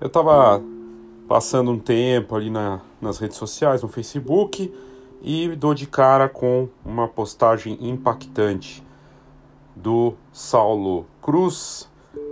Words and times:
Eu 0.00 0.06
estava 0.06 0.62
passando 1.28 1.70
um 1.70 1.78
tempo 1.78 2.34
ali 2.34 2.48
na, 2.48 2.80
nas 3.02 3.18
redes 3.18 3.36
sociais, 3.36 3.82
no 3.82 3.88
Facebook, 3.88 4.72
e 5.20 5.48
dou 5.48 5.74
de 5.74 5.86
cara 5.86 6.26
com 6.26 6.68
uma 6.82 7.06
postagem 7.06 7.76
impactante 7.82 8.82
do 9.76 10.14
Saulo 10.32 11.04
Cruz, 11.20 11.86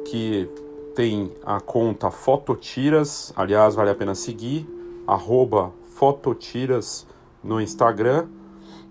que 0.07 0.49
tem 0.95 1.31
a 1.45 1.61
conta 1.61 2.11
Fototiras, 2.11 3.35
aliás, 3.36 3.75
vale 3.75 3.91
a 3.91 3.95
pena 3.95 4.14
seguir, 4.14 4.66
arroba 5.07 5.71
Fototiras 5.95 7.07
no 7.45 7.61
Instagram. 7.61 8.29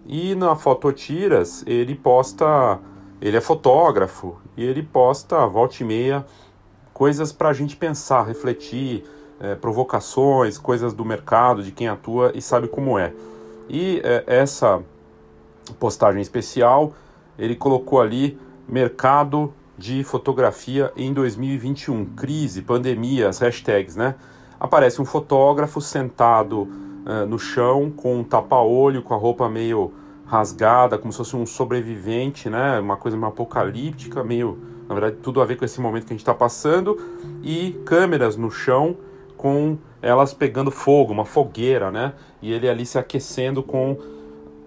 E 0.05 0.35
na 0.35 0.55
Fototiras 0.55 1.63
ele 1.65 1.95
posta, 1.95 2.79
ele 3.19 3.37
é 3.37 3.41
fotógrafo, 3.41 4.37
e 4.55 4.63
ele 4.63 4.83
posta 4.83 5.47
volta 5.47 5.81
e 5.81 5.83
meia 5.83 6.23
coisas 6.97 7.31
para 7.31 7.49
a 7.49 7.53
gente 7.53 7.75
pensar, 7.75 8.23
refletir, 8.23 9.03
é, 9.39 9.53
provocações, 9.53 10.57
coisas 10.57 10.95
do 10.95 11.05
mercado, 11.05 11.61
de 11.61 11.71
quem 11.71 11.87
atua 11.87 12.31
e 12.33 12.41
sabe 12.41 12.67
como 12.67 12.97
é. 12.97 13.13
E 13.69 14.01
é, 14.03 14.23
essa 14.25 14.81
postagem 15.79 16.19
especial, 16.19 16.93
ele 17.37 17.55
colocou 17.55 18.01
ali 18.01 18.39
mercado 18.67 19.53
de 19.77 20.03
fotografia 20.03 20.91
em 20.97 21.13
2021, 21.13 22.03
crise, 22.15 22.63
pandemia, 22.63 23.29
as 23.29 23.37
hashtags, 23.37 23.95
né? 23.95 24.15
Aparece 24.59 24.99
um 24.99 25.05
fotógrafo 25.05 25.79
sentado 25.79 26.61
uh, 26.61 27.27
no 27.27 27.37
chão 27.37 27.91
com 27.95 28.21
um 28.21 28.23
tapa-olho, 28.23 29.03
com 29.03 29.13
a 29.13 29.17
roupa 29.17 29.47
meio 29.47 29.93
rasgada, 30.25 30.97
como 30.97 31.13
se 31.13 31.19
fosse 31.19 31.35
um 31.35 31.45
sobrevivente, 31.45 32.49
né? 32.49 32.79
Uma 32.79 32.97
coisa 32.97 33.15
meio 33.15 33.29
apocalíptica, 33.29 34.23
meio, 34.23 34.57
na 34.87 34.95
verdade, 34.95 35.17
tudo 35.21 35.41
a 35.41 35.45
ver 35.45 35.57
com 35.57 35.65
esse 35.65 35.81
momento 35.81 36.05
que 36.05 36.13
a 36.13 36.15
gente 36.15 36.21
está 36.21 36.33
passando, 36.33 36.97
e 37.43 37.71
câmeras 37.85 38.37
no 38.37 38.49
chão 38.49 38.97
com 39.35 39.77
elas 40.01 40.33
pegando 40.33 40.71
fogo, 40.71 41.11
uma 41.13 41.25
fogueira, 41.25 41.91
né? 41.91 42.13
E 42.41 42.51
ele 42.51 42.69
ali 42.69 42.85
se 42.85 42.97
aquecendo 42.97 43.61
com 43.61 43.97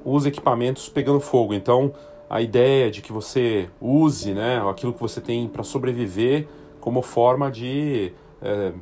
os 0.04 0.26
equipamentos 0.26 0.88
pegando 0.88 1.20
fogo. 1.20 1.54
Então, 1.54 1.92
a 2.28 2.40
ideia 2.40 2.90
de 2.90 3.02
que 3.02 3.12
você 3.12 3.68
use, 3.80 4.32
né, 4.32 4.62
aquilo 4.68 4.92
que 4.92 5.00
você 5.00 5.20
tem 5.20 5.48
para 5.48 5.62
sobreviver 5.62 6.46
como 6.80 7.02
forma 7.02 7.50
de 7.50 8.12
é, 8.40 8.72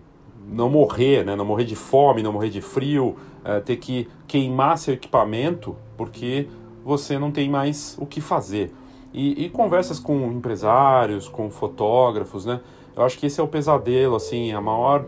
não 0.46 0.68
morrer, 0.68 1.24
né, 1.24 1.34
não 1.34 1.44
morrer 1.44 1.64
de 1.64 1.74
fome, 1.74 2.22
não 2.22 2.32
morrer 2.32 2.50
de 2.50 2.60
frio, 2.60 3.16
é, 3.44 3.60
ter 3.60 3.76
que 3.76 4.08
queimar 4.26 4.76
seu 4.78 4.94
equipamento 4.94 5.74
porque 5.96 6.46
você 6.84 7.18
não 7.18 7.30
tem 7.30 7.48
mais 7.48 7.96
o 7.98 8.06
que 8.06 8.20
fazer. 8.20 8.72
E, 9.12 9.44
e, 9.46 9.48
conversas 9.48 9.98
com 9.98 10.30
empresários, 10.30 11.28
com 11.28 11.50
fotógrafos, 11.50 12.44
né? 12.44 12.60
Eu 12.94 13.02
acho 13.02 13.18
que 13.18 13.26
esse 13.26 13.40
é 13.40 13.42
o 13.42 13.48
pesadelo, 13.48 14.16
assim, 14.16 14.52
a 14.52 14.60
maior 14.60 15.06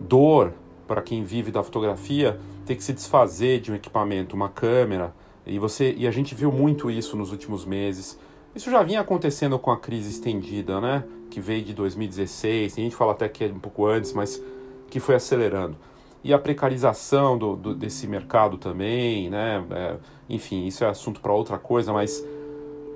dor 0.00 0.52
para 0.86 1.02
quem 1.02 1.22
vive 1.22 1.50
da 1.50 1.62
fotografia 1.62 2.40
ter 2.68 2.76
que 2.76 2.84
se 2.84 2.92
desfazer 2.92 3.60
de 3.60 3.72
um 3.72 3.74
equipamento, 3.74 4.36
uma 4.36 4.48
câmera. 4.48 5.14
E 5.46 5.58
você 5.58 5.94
e 5.96 6.06
a 6.06 6.10
gente 6.10 6.34
viu 6.34 6.52
muito 6.52 6.90
isso 6.90 7.16
nos 7.16 7.32
últimos 7.32 7.64
meses. 7.64 8.18
Isso 8.54 8.70
já 8.70 8.82
vinha 8.82 9.00
acontecendo 9.00 9.58
com 9.58 9.70
a 9.70 9.78
crise 9.78 10.10
estendida, 10.10 10.80
né? 10.80 11.04
Que 11.30 11.40
veio 11.40 11.62
de 11.64 11.72
2016. 11.72 12.74
Tem 12.74 12.84
gente 12.84 12.92
que 12.92 12.98
fala 12.98 13.12
até 13.12 13.28
que 13.28 13.44
é 13.44 13.46
um 13.46 13.58
pouco 13.58 13.86
antes, 13.86 14.12
mas 14.12 14.42
que 14.90 15.00
foi 15.00 15.14
acelerando. 15.14 15.76
E 16.22 16.32
a 16.34 16.38
precarização 16.38 17.38
do, 17.38 17.56
do 17.56 17.74
desse 17.74 18.06
mercado 18.06 18.58
também, 18.58 19.30
né? 19.30 19.64
É, 19.70 19.96
enfim, 20.28 20.66
isso 20.66 20.84
é 20.84 20.88
assunto 20.88 21.20
para 21.20 21.32
outra 21.32 21.56
coisa, 21.56 21.92
mas 21.92 22.22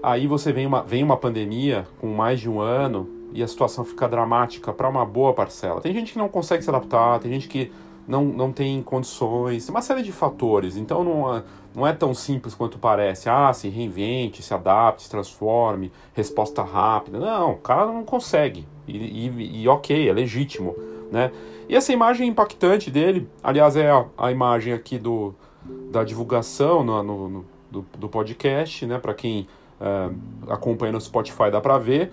aí 0.03 0.27
você 0.27 0.53
vem 0.53 0.67
uma, 0.67 0.83
vem 0.83 1.03
uma 1.03 1.17
pandemia 1.17 1.86
com 2.00 2.08
mais 2.08 2.41
de 2.41 2.48
um 2.48 2.61
ano 2.61 3.08
e 3.33 3.42
a 3.42 3.48
situação 3.48 3.84
fica 3.84 4.08
dramática 4.08 4.72
para 4.72 4.89
uma 4.89 5.05
boa 5.05 5.33
parcela. 5.33 5.81
Tem 5.81 5.92
gente 5.92 6.12
que 6.12 6.19
não 6.19 6.28
consegue 6.28 6.62
se 6.62 6.70
adaptar, 6.70 7.20
tem 7.20 7.33
gente 7.33 7.48
que 7.48 7.72
não, 8.06 8.25
não 8.25 8.53
tem 8.53 8.83
condições, 8.83 9.69
uma 9.69 9.80
série 9.80 10.03
de 10.03 10.12
fatores. 10.12 10.77
Então 10.77 11.03
não 11.05 11.42
não 11.74 11.86
é 11.86 11.92
tão 11.92 12.14
simples 12.14 12.55
quanto 12.55 12.79
parece. 12.79 13.29
Ah, 13.29 13.52
se 13.52 13.68
reinvente, 13.68 14.42
se 14.42 14.52
adapte, 14.52 15.05
se 15.05 15.11
transforme, 15.11 15.91
resposta 16.14 16.62
rápida. 16.62 17.18
Não, 17.18 17.52
o 17.52 17.57
cara 17.57 17.86
não 17.86 18.05
consegue. 18.05 18.67
E, 18.86 18.96
e, 18.96 19.62
e 19.62 19.68
ok, 19.68 20.08
é 20.08 20.12
legítimo. 20.12 20.74
Né? 21.11 21.30
E 21.68 21.74
essa 21.74 21.92
imagem 21.92 22.29
impactante 22.29 22.91
dele, 22.91 23.29
aliás, 23.42 23.77
é 23.77 23.91
a, 23.91 24.05
a 24.18 24.30
imagem 24.30 24.73
aqui 24.73 24.98
do, 24.98 25.35
da 25.91 26.05
divulgação 26.05 26.85
no, 26.85 27.02
no, 27.02 27.29
no 27.29 27.45
do, 27.70 27.86
do, 27.96 28.08
podcast, 28.08 28.85
né? 28.85 28.98
Para 28.98 29.14
quem 29.14 29.46
uh, 29.82 30.52
acompanha 30.52 30.92
no 30.92 31.00
Spotify 31.00 31.50
dá 31.50 31.60
para 31.60 31.76
ver 31.78 32.12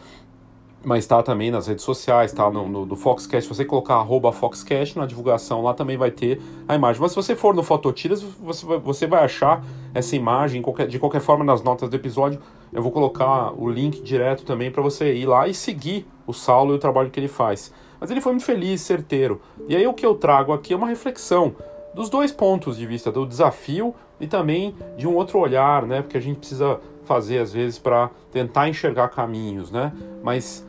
mas 0.84 1.04
está 1.04 1.22
também 1.22 1.52
nas 1.52 1.68
redes 1.68 1.84
sociais, 1.84 2.32
está 2.32 2.50
no, 2.50 2.68
no, 2.68 2.86
do 2.86 2.96
Foxcast. 2.96 3.48
Se 3.48 3.56
você 3.56 3.66
colocar 3.66 3.96
arroba 3.96 4.32
Foxcast 4.32 4.98
na 4.98 5.06
divulgação, 5.06 5.62
lá 5.62 5.74
também 5.74 5.98
vai 5.98 6.10
ter 6.10 6.42
a 6.68 6.76
imagem. 6.76 7.02
Mas 7.02 7.12
se 7.12 7.16
você 7.16 7.36
for 7.36 7.54
no 7.54 7.64
Fototiras, 7.64 8.22
você 8.22 8.66
vai, 8.66 8.80
você 8.80 9.08
vai 9.08 9.24
achar 9.24 9.64
essa 9.94 10.16
imagem 10.16 10.62
qualquer, 10.62 10.88
de 10.88 10.98
qualquer 10.98 11.20
forma 11.20 11.44
nas 11.44 11.62
notas 11.62 11.90
do 11.90 11.96
episódio. 11.96 12.40
Eu 12.72 12.82
vou 12.82 12.92
colocar 12.92 13.52
o 13.60 13.70
link 13.70 14.02
direto 14.02 14.46
também 14.46 14.72
para 14.72 14.82
você 14.82 15.14
ir 15.14 15.26
lá 15.26 15.48
e 15.48 15.54
seguir 15.54 16.08
o 16.26 16.34
Saulo 16.34 16.74
e 16.74 16.76
o 16.76 16.80
trabalho 16.80 17.10
que 17.10 17.20
ele 17.20 17.28
faz. 17.28 17.74
Mas 18.00 18.10
ele 18.10 18.22
foi 18.22 18.32
muito 18.32 18.46
feliz, 18.46 18.80
certeiro. 18.80 19.42
E 19.68 19.76
aí 19.76 19.86
o 19.86 19.94
que 19.94 20.06
eu 20.06 20.16
trago 20.16 20.54
aqui 20.54 20.74
é 20.74 20.78
uma 20.78 20.88
reflexão 20.88 21.54
dos 21.94 22.10
dois 22.10 22.32
pontos 22.32 22.78
de 22.78 22.86
vista, 22.86 23.12
do 23.12 23.26
desafio 23.26 23.94
e 24.20 24.28
também 24.28 24.74
de 24.96 25.06
um 25.06 25.16
outro 25.16 25.40
olhar, 25.40 25.86
né? 25.86 26.02
Porque 26.02 26.18
a 26.18 26.22
gente 26.22 26.38
precisa 26.38 26.80
fazer 27.10 27.40
às 27.40 27.52
vezes 27.52 27.80
para 27.80 28.12
tentar 28.32 28.70
enxergar 28.70 29.08
caminhos, 29.10 29.72
né? 29.72 29.92
Mas 30.24 30.64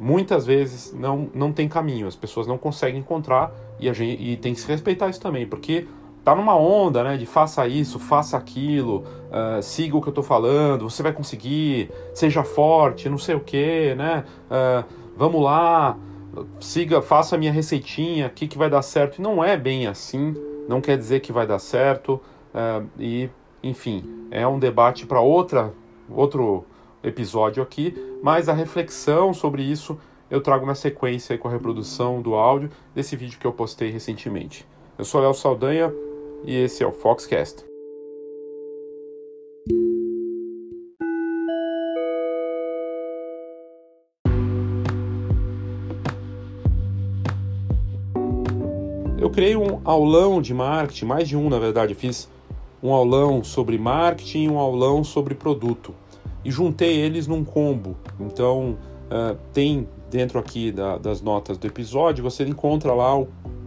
muitas 0.00 0.46
vezes 0.46 0.90
não, 0.94 1.28
não 1.34 1.52
tem 1.52 1.68
caminho, 1.68 2.06
as 2.08 2.16
pessoas 2.16 2.46
não 2.46 2.56
conseguem 2.56 3.00
encontrar 3.00 3.52
e, 3.78 3.90
a 3.90 3.92
gente, 3.92 4.22
e 4.22 4.36
tem 4.38 4.54
que 4.54 4.60
se 4.60 4.66
respeitar 4.66 5.10
isso 5.10 5.20
também, 5.20 5.46
porque 5.46 5.86
tá 6.24 6.34
numa 6.34 6.56
onda, 6.56 7.04
né, 7.04 7.16
de 7.16 7.26
faça 7.26 7.66
isso, 7.66 7.98
faça 7.98 8.36
aquilo, 8.36 9.04
uh, 9.28 9.62
siga 9.62 9.96
o 9.96 10.00
que 10.00 10.08
eu 10.08 10.12
tô 10.12 10.22
falando, 10.22 10.88
você 10.88 11.02
vai 11.02 11.12
conseguir, 11.12 11.90
seja 12.14 12.42
forte, 12.42 13.08
não 13.08 13.18
sei 13.18 13.34
o 13.34 13.40
que, 13.40 13.94
né, 13.94 14.24
uh, 14.50 14.84
vamos 15.16 15.42
lá, 15.42 15.96
siga, 16.60 17.02
faça 17.02 17.34
a 17.34 17.38
minha 17.38 17.52
receitinha, 17.52 18.28
que, 18.28 18.48
que 18.48 18.56
vai 18.56 18.70
dar 18.70 18.82
certo, 18.82 19.18
e 19.18 19.22
não 19.22 19.44
é 19.44 19.56
bem 19.56 19.86
assim, 19.86 20.34
não 20.68 20.80
quer 20.80 20.96
dizer 20.96 21.20
que 21.20 21.32
vai 21.32 21.46
dar 21.46 21.58
certo, 21.58 22.20
uh, 22.54 22.86
e, 22.98 23.28
enfim, 23.62 24.26
é 24.30 24.46
um 24.46 24.58
debate 24.58 25.06
para 25.06 25.20
outra, 25.20 25.72
outro 26.08 26.64
episódio 27.02 27.62
aqui, 27.62 27.94
mas 28.22 28.48
a 28.48 28.52
reflexão 28.52 29.34
sobre 29.34 29.62
isso 29.62 29.98
eu 30.30 30.40
trago 30.40 30.64
na 30.64 30.74
sequência 30.74 31.36
com 31.36 31.46
a 31.46 31.50
reprodução 31.50 32.22
do 32.22 32.34
áudio 32.34 32.70
desse 32.94 33.14
vídeo 33.16 33.38
que 33.38 33.46
eu 33.46 33.52
postei 33.52 33.90
recentemente. 33.90 34.66
Eu 34.96 35.04
sou 35.04 35.20
Léo 35.20 35.34
Saldanha 35.34 35.92
e 36.44 36.56
esse 36.56 36.82
é 36.82 36.86
o 36.86 36.92
Foxcast. 36.92 37.64
Eu 49.18 49.30
criei 49.30 49.54
um 49.54 49.80
aulão 49.84 50.40
de 50.40 50.54
marketing, 50.54 51.04
mais 51.04 51.28
de 51.28 51.36
um 51.36 51.48
na 51.50 51.58
verdade, 51.58 51.94
fiz 51.94 52.28
um 52.82 52.92
aulão 52.92 53.44
sobre 53.44 53.78
marketing 53.78 54.44
e 54.44 54.48
um 54.48 54.58
aulão 54.58 55.04
sobre 55.04 55.34
produto 55.34 55.94
e 56.44 56.50
juntei 56.50 56.96
eles 56.96 57.26
num 57.26 57.44
combo. 57.44 57.96
Então, 58.18 58.76
uh, 59.10 59.36
tem 59.52 59.88
dentro 60.10 60.38
aqui 60.38 60.70
da, 60.70 60.98
das 60.98 61.22
notas 61.22 61.56
do 61.56 61.66
episódio, 61.66 62.22
você 62.22 62.44
encontra 62.44 62.92
lá 62.92 63.12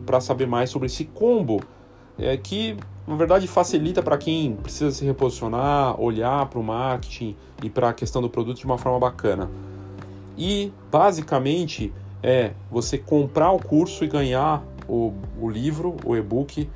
para 0.05 0.21
saber 0.21 0.45
mais 0.45 0.69
sobre 0.69 0.85
esse 0.85 1.05
combo, 1.05 1.59
é, 2.19 2.37
que 2.37 2.77
na 3.07 3.15
verdade 3.15 3.47
facilita 3.47 4.03
para 4.03 4.17
quem 4.17 4.55
precisa 4.55 4.91
se 4.91 5.03
reposicionar, 5.03 5.99
olhar 5.99 6.45
para 6.47 6.59
o 6.59 6.63
marketing 6.63 7.35
e 7.63 7.69
para 7.69 7.89
a 7.89 7.93
questão 7.93 8.21
do 8.21 8.29
produto 8.29 8.57
de 8.57 8.65
uma 8.65 8.77
forma 8.77 8.99
bacana. 8.99 9.49
E 10.37 10.71
basicamente 10.91 11.91
é 12.21 12.51
você 12.69 12.97
comprar 12.97 13.51
o 13.51 13.59
curso 13.59 14.03
e 14.03 14.07
ganhar 14.07 14.63
o, 14.87 15.13
o 15.39 15.49
livro, 15.49 15.95
o 16.05 16.15
e-book, 16.15 16.69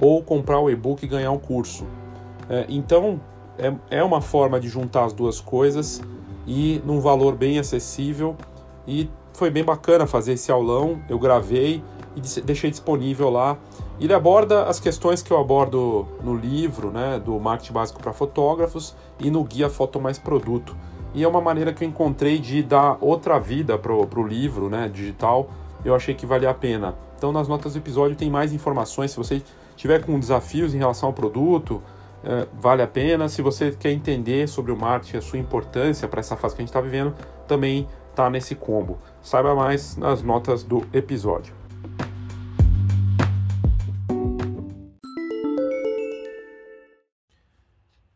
ou 0.00 0.22
comprar 0.22 0.60
o 0.60 0.70
e-book 0.70 1.04
e 1.04 1.08
ganhar 1.08 1.32
o 1.32 1.38
curso. 1.38 1.86
É, 2.48 2.66
então, 2.68 3.20
é, 3.58 3.72
é 3.90 4.04
uma 4.04 4.20
forma 4.20 4.60
de 4.60 4.68
juntar 4.68 5.04
as 5.04 5.12
duas 5.12 5.40
coisas 5.40 6.02
e 6.46 6.80
num 6.84 7.00
valor 7.00 7.34
bem 7.34 7.58
acessível. 7.58 8.36
E 8.86 9.10
foi 9.32 9.50
bem 9.50 9.64
bacana 9.64 10.06
fazer 10.06 10.34
esse 10.34 10.50
aulão. 10.50 11.00
Eu 11.08 11.18
gravei 11.18 11.82
e 12.14 12.40
deixei 12.40 12.70
disponível 12.70 13.28
lá. 13.30 13.58
Ele 14.00 14.12
aborda 14.12 14.64
as 14.64 14.78
questões 14.78 15.22
que 15.22 15.30
eu 15.30 15.38
abordo 15.38 16.06
no 16.22 16.34
livro, 16.34 16.90
né, 16.90 17.18
do 17.18 17.38
marketing 17.38 17.72
básico 17.72 18.00
para 18.00 18.12
fotógrafos 18.12 18.94
e 19.18 19.30
no 19.30 19.42
guia 19.42 19.68
Foto 19.68 20.00
Mais 20.00 20.18
Produto. 20.18 20.76
E 21.14 21.24
é 21.24 21.28
uma 21.28 21.40
maneira 21.40 21.72
que 21.72 21.82
eu 21.82 21.88
encontrei 21.88 22.38
de 22.38 22.62
dar 22.62 22.98
outra 23.00 23.38
vida 23.38 23.78
para 23.78 23.92
o 23.92 24.26
livro, 24.26 24.68
né, 24.68 24.88
digital. 24.92 25.48
Eu 25.84 25.94
achei 25.94 26.14
que 26.14 26.26
valia 26.26 26.50
a 26.50 26.54
pena. 26.54 26.94
Então, 27.16 27.32
nas 27.32 27.48
notas 27.48 27.72
do 27.72 27.78
episódio 27.78 28.16
tem 28.16 28.30
mais 28.30 28.52
informações. 28.52 29.12
Se 29.12 29.16
você 29.16 29.42
tiver 29.76 30.04
com 30.04 30.18
desafios 30.18 30.74
em 30.74 30.78
relação 30.78 31.08
ao 31.08 31.12
produto, 31.12 31.82
é, 32.24 32.48
vale 32.54 32.82
a 32.82 32.88
pena. 32.88 33.28
Se 33.28 33.40
você 33.40 33.70
quer 33.70 33.92
entender 33.92 34.48
sobre 34.48 34.72
o 34.72 34.76
marketing, 34.76 35.18
a 35.18 35.22
sua 35.22 35.38
importância 35.38 36.08
para 36.08 36.20
essa 36.20 36.36
fase 36.36 36.56
que 36.56 36.62
a 36.62 36.64
gente 36.64 36.70
está 36.70 36.80
vivendo, 36.80 37.14
também 37.46 37.86
está 38.10 38.28
nesse 38.28 38.54
combo. 38.54 38.98
Saiba 39.22 39.54
mais 39.54 39.96
nas 39.96 40.22
notas 40.22 40.64
do 40.64 40.86
episódio. 40.92 41.54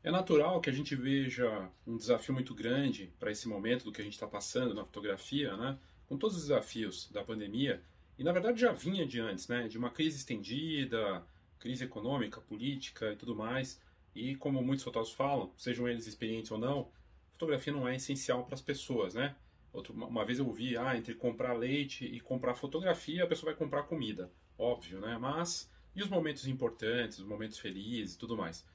É 0.03 0.11
natural 0.11 0.61
que 0.61 0.69
a 0.69 0.73
gente 0.73 0.97
veja 0.97 1.69
um 1.87 1.97
desafio 1.97 2.35
muito 2.35 2.53
grande 2.53 3.13
para 3.21 3.31
esse 3.31 3.47
momento 3.47 3.85
do 3.85 3.93
que 3.93 4.01
a 4.01 4.05
gente 4.05 4.15
está 4.15 4.27
passando 4.27 4.75
na 4.75 4.85
fotografia, 4.85 5.57
né? 5.57 5.79
com 6.09 6.17
todos 6.17 6.37
os 6.37 6.43
desafios 6.43 7.09
da 7.13 7.23
pandemia, 7.23 7.81
e 8.19 8.25
na 8.25 8.33
verdade 8.33 8.61
já 8.61 8.73
vinha 8.73 9.07
de 9.07 9.21
antes, 9.21 9.47
né? 9.47 9.69
de 9.69 9.79
uma 9.79 9.89
crise 9.89 10.17
estendida, 10.17 11.25
crise 11.61 11.85
econômica, 11.85 12.41
política 12.41 13.13
e 13.13 13.17
tudo 13.17 13.37
mais. 13.37 13.81
E 14.15 14.35
como 14.35 14.61
muitos 14.63 14.83
fotógrafos 14.83 15.15
falam, 15.15 15.53
sejam 15.57 15.87
eles 15.87 16.07
experientes 16.07 16.51
ou 16.51 16.59
não, 16.59 16.91
fotografia 17.33 17.73
não 17.73 17.87
é 17.87 17.95
essencial 17.95 18.45
para 18.45 18.55
as 18.55 18.61
pessoas, 18.61 19.15
né? 19.15 19.37
Outro, 19.73 19.95
uma 19.95 20.25
vez 20.25 20.41
eu 20.41 20.47
ouvi, 20.47 20.77
ah, 20.77 20.97
entre 20.97 21.15
comprar 21.15 21.53
leite 21.53 22.05
e 22.05 22.19
comprar 22.19 22.55
fotografia, 22.55 23.23
a 23.23 23.27
pessoa 23.27 23.53
vai 23.53 23.59
comprar 23.59 23.85
comida. 23.85 24.29
Óbvio, 24.59 25.01
né? 25.01 25.17
Mas, 25.17 25.71
e 25.95 26.03
os 26.03 26.09
momentos 26.09 26.49
importantes, 26.49 27.21
os 27.21 27.25
momentos 27.27 27.59
felizes 27.59 28.17
e 28.17 28.19
tudo 28.19 28.37
mais? 28.37 28.67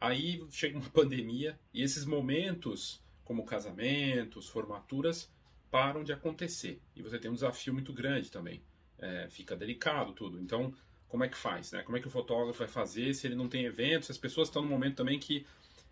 Aí 0.00 0.42
chega 0.50 0.78
uma 0.78 0.88
pandemia 0.88 1.58
e 1.74 1.82
esses 1.82 2.06
momentos, 2.06 3.02
como 3.22 3.44
casamentos, 3.44 4.48
formaturas, 4.48 5.30
param 5.70 6.02
de 6.02 6.12
acontecer. 6.12 6.80
E 6.96 7.02
você 7.02 7.18
tem 7.18 7.30
um 7.30 7.34
desafio 7.34 7.74
muito 7.74 7.92
grande 7.92 8.30
também. 8.30 8.62
É, 8.98 9.28
fica 9.28 9.54
delicado 9.54 10.12
tudo. 10.12 10.40
Então, 10.40 10.74
como 11.10 11.24
é 11.24 11.28
que 11.28 11.36
faz? 11.36 11.72
Né? 11.72 11.82
Como 11.82 11.98
é 11.98 12.00
que 12.00 12.06
o 12.06 12.10
fotógrafo 12.10 12.58
vai 12.58 12.68
fazer 12.68 13.12
se 13.14 13.26
ele 13.26 13.34
não 13.34 13.48
tem 13.48 13.64
eventos? 13.64 14.06
Se 14.06 14.12
as 14.12 14.18
pessoas 14.18 14.48
estão 14.48 14.62
no 14.62 14.68
momento 14.68 14.96
também 14.96 15.18
que 15.18 15.44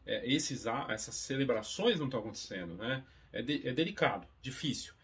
é, 0.06 0.26
esses, 0.26 0.64
essas 0.88 1.14
celebrações 1.16 1.98
não 1.98 2.06
estão 2.06 2.20
acontecendo. 2.20 2.74
Né? 2.74 3.04
É, 3.32 3.42
de, 3.42 3.68
é 3.68 3.72
delicado, 3.72 4.26
difícil. 4.40 4.94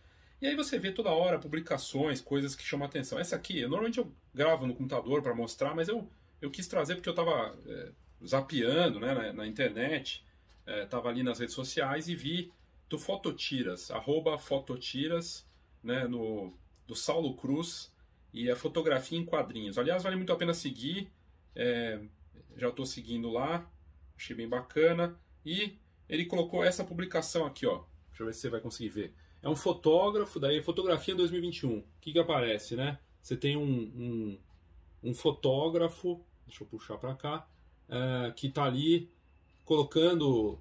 E 0.40 0.46
aí 0.46 0.54
você 0.54 0.78
vê 0.78 0.92
toda 0.92 1.10
hora 1.10 1.38
publicações, 1.38 2.20
coisas 2.20 2.54
que 2.54 2.62
chamam 2.62 2.86
atenção. 2.86 3.18
Essa 3.18 3.34
aqui, 3.34 3.58
eu, 3.58 3.68
normalmente 3.68 3.98
eu 3.98 4.10
gravo 4.32 4.66
no 4.66 4.74
computador 4.74 5.20
para 5.20 5.34
mostrar, 5.34 5.74
mas 5.74 5.88
eu, 5.88 6.08
eu 6.40 6.50
quis 6.50 6.66
trazer 6.68 6.94
porque 6.94 7.08
eu 7.08 7.12
estava 7.12 7.56
é, 7.66 7.90
zapeando 8.24 9.00
né, 9.00 9.14
na, 9.14 9.32
na 9.32 9.46
internet, 9.46 10.24
estava 10.66 11.08
é, 11.08 11.12
ali 11.12 11.22
nas 11.22 11.40
redes 11.40 11.54
sociais 11.54 12.08
e 12.08 12.14
vi 12.14 12.52
do 12.88 12.98
Fototiras, 12.98 13.90
arroba 13.90 14.38
Fototiras, 14.38 15.44
né, 15.82 16.06
no, 16.06 16.52
do 16.86 16.94
Saulo 16.94 17.34
Cruz, 17.34 17.90
e 18.34 18.50
a 18.50 18.56
fotografia 18.56 19.16
em 19.16 19.24
quadrinhos. 19.24 19.78
Aliás, 19.78 20.02
vale 20.02 20.16
muito 20.16 20.32
a 20.32 20.36
pena 20.36 20.52
seguir, 20.52 21.08
é, 21.54 22.00
já 22.56 22.68
estou 22.68 22.84
seguindo 22.84 23.30
lá, 23.30 23.70
achei 24.16 24.34
bem 24.34 24.48
bacana. 24.48 25.16
E 25.46 25.78
ele 26.08 26.26
colocou 26.26 26.64
essa 26.64 26.82
publicação 26.82 27.46
aqui, 27.46 27.64
ó. 27.64 27.84
Deixa 28.08 28.22
eu 28.22 28.26
ver 28.26 28.34
se 28.34 28.40
você 28.40 28.50
vai 28.50 28.60
conseguir 28.60 28.88
ver. 28.88 29.14
É 29.40 29.48
um 29.48 29.54
fotógrafo, 29.54 30.40
daí 30.40 30.60
fotografia 30.60 31.14
em 31.14 31.16
2021. 31.16 31.78
O 31.78 31.84
que, 32.00 32.12
que 32.12 32.18
aparece, 32.18 32.74
né? 32.74 32.98
Você 33.22 33.36
tem 33.36 33.56
um, 33.56 33.62
um, 33.62 34.38
um 35.10 35.14
fotógrafo, 35.14 36.20
deixa 36.44 36.64
eu 36.64 36.66
puxar 36.66 36.98
para 36.98 37.14
cá, 37.14 37.48
é, 37.88 38.32
que 38.32 38.48
está 38.48 38.64
ali 38.64 39.12
colocando 39.64 40.58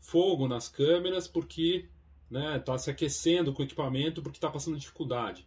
fogo 0.00 0.48
nas 0.48 0.66
câmeras 0.66 1.28
porque 1.28 1.88
né, 2.30 2.58
tá 2.58 2.78
se 2.78 2.90
aquecendo 2.90 3.52
com 3.52 3.62
o 3.62 3.64
equipamento 3.66 4.22
porque 4.22 4.38
está 4.38 4.48
passando 4.48 4.78
dificuldade. 4.78 5.46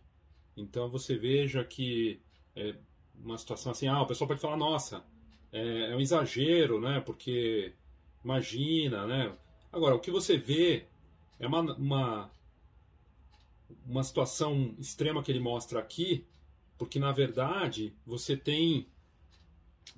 Então 0.58 0.90
você 0.90 1.16
veja 1.16 1.64
que 1.64 2.20
é 2.56 2.76
uma 3.16 3.38
situação 3.38 3.72
assim, 3.72 3.88
ah, 3.88 4.02
o 4.02 4.08
pessoal 4.08 4.28
pode 4.28 4.42
falar, 4.42 4.58
nossa, 4.58 5.06
é, 5.52 5.92
é 5.92 5.96
um 5.96 6.00
exagero, 6.02 6.82
né? 6.82 7.00
Porque 7.00 7.74
imagina, 8.24 9.06
né? 9.06 9.34
Agora, 9.72 9.96
o 9.96 10.00
que 10.00 10.12
você 10.12 10.38
vê 10.38 10.86
é 11.40 11.48
uma, 11.48 11.62
uma, 11.76 12.32
uma 13.86 14.04
situação 14.04 14.76
extrema 14.80 15.22
que 15.22 15.32
ele 15.32 15.40
mostra 15.40 15.80
aqui, 15.80 16.26
porque 16.78 17.00
na 17.00 17.12
verdade 17.12 17.94
você 18.06 18.36
tem 18.36 18.88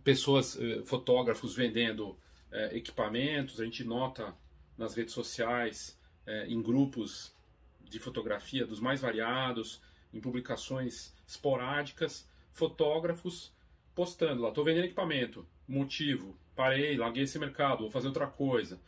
pessoas, 0.04 0.58
eh, 0.60 0.82
fotógrafos 0.86 1.56
vendendo 1.56 2.18
eh, 2.52 2.78
equipamentos, 2.78 3.60
a 3.60 3.66
gente 3.66 3.84
nota 3.84 4.36
nas 4.78 4.96
redes 4.96 5.14
sociais, 5.14 5.98
eh, 6.26 6.48
em 6.48 6.62
grupos 6.62 7.34
de 7.82 8.00
fotografia 8.00 8.66
dos 8.66 8.80
mais 8.80 9.02
variados, 9.02 9.82
em 10.14 10.20
publicações 10.20 11.16
esporádicas, 11.28 12.28
fotógrafos 12.52 13.54
postando 13.94 14.42
lá, 14.42 14.50
estou 14.50 14.64
vendendo 14.64 14.86
equipamento, 14.86 15.46
motivo, 15.68 16.38
parei, 16.56 16.98
larguei 16.98 17.24
esse 17.24 17.38
mercado, 17.38 17.82
vou 17.82 17.90
fazer 17.90 18.08
outra 18.08 18.28
coisa, 18.28 18.80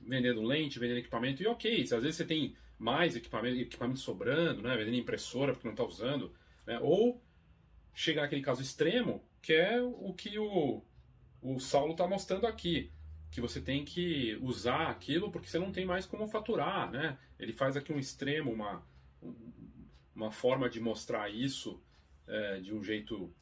vendendo 0.00 0.42
lente, 0.42 0.78
vendendo 0.78 0.98
equipamento, 0.98 1.42
e 1.42 1.46
ok, 1.46 1.82
às 1.82 1.90
vezes 2.02 2.16
você 2.16 2.24
tem 2.24 2.56
mais 2.78 3.16
equipamento, 3.16 3.60
equipamento 3.60 4.00
sobrando, 4.00 4.62
né, 4.62 4.76
vendendo 4.76 4.96
impressora 4.96 5.52
porque 5.52 5.66
não 5.66 5.74
está 5.74 5.84
usando, 5.84 6.32
né, 6.66 6.78
ou 6.80 7.22
chegar 7.94 8.24
aquele 8.24 8.42
caso 8.42 8.62
extremo, 8.62 9.22
que 9.42 9.52
é 9.52 9.80
o 9.80 10.12
que 10.12 10.38
o, 10.38 10.82
o 11.42 11.58
Saulo 11.58 11.92
está 11.92 12.06
mostrando 12.06 12.46
aqui, 12.46 12.92
que 13.30 13.40
você 13.40 13.60
tem 13.60 13.84
que 13.84 14.38
usar 14.40 14.88
aquilo 14.88 15.30
porque 15.30 15.48
você 15.48 15.58
não 15.58 15.72
tem 15.72 15.84
mais 15.84 16.06
como 16.06 16.26
faturar, 16.26 16.90
né? 16.90 17.18
Ele 17.38 17.52
faz 17.52 17.76
aqui 17.76 17.92
um 17.92 17.98
extremo, 17.98 18.52
uma, 18.52 18.82
uma 20.18 20.32
forma 20.32 20.68
de 20.68 20.80
mostrar 20.80 21.28
isso 21.30 21.80
é, 22.26 22.58
de 22.58 22.74
um 22.74 22.82
jeito 22.82 23.32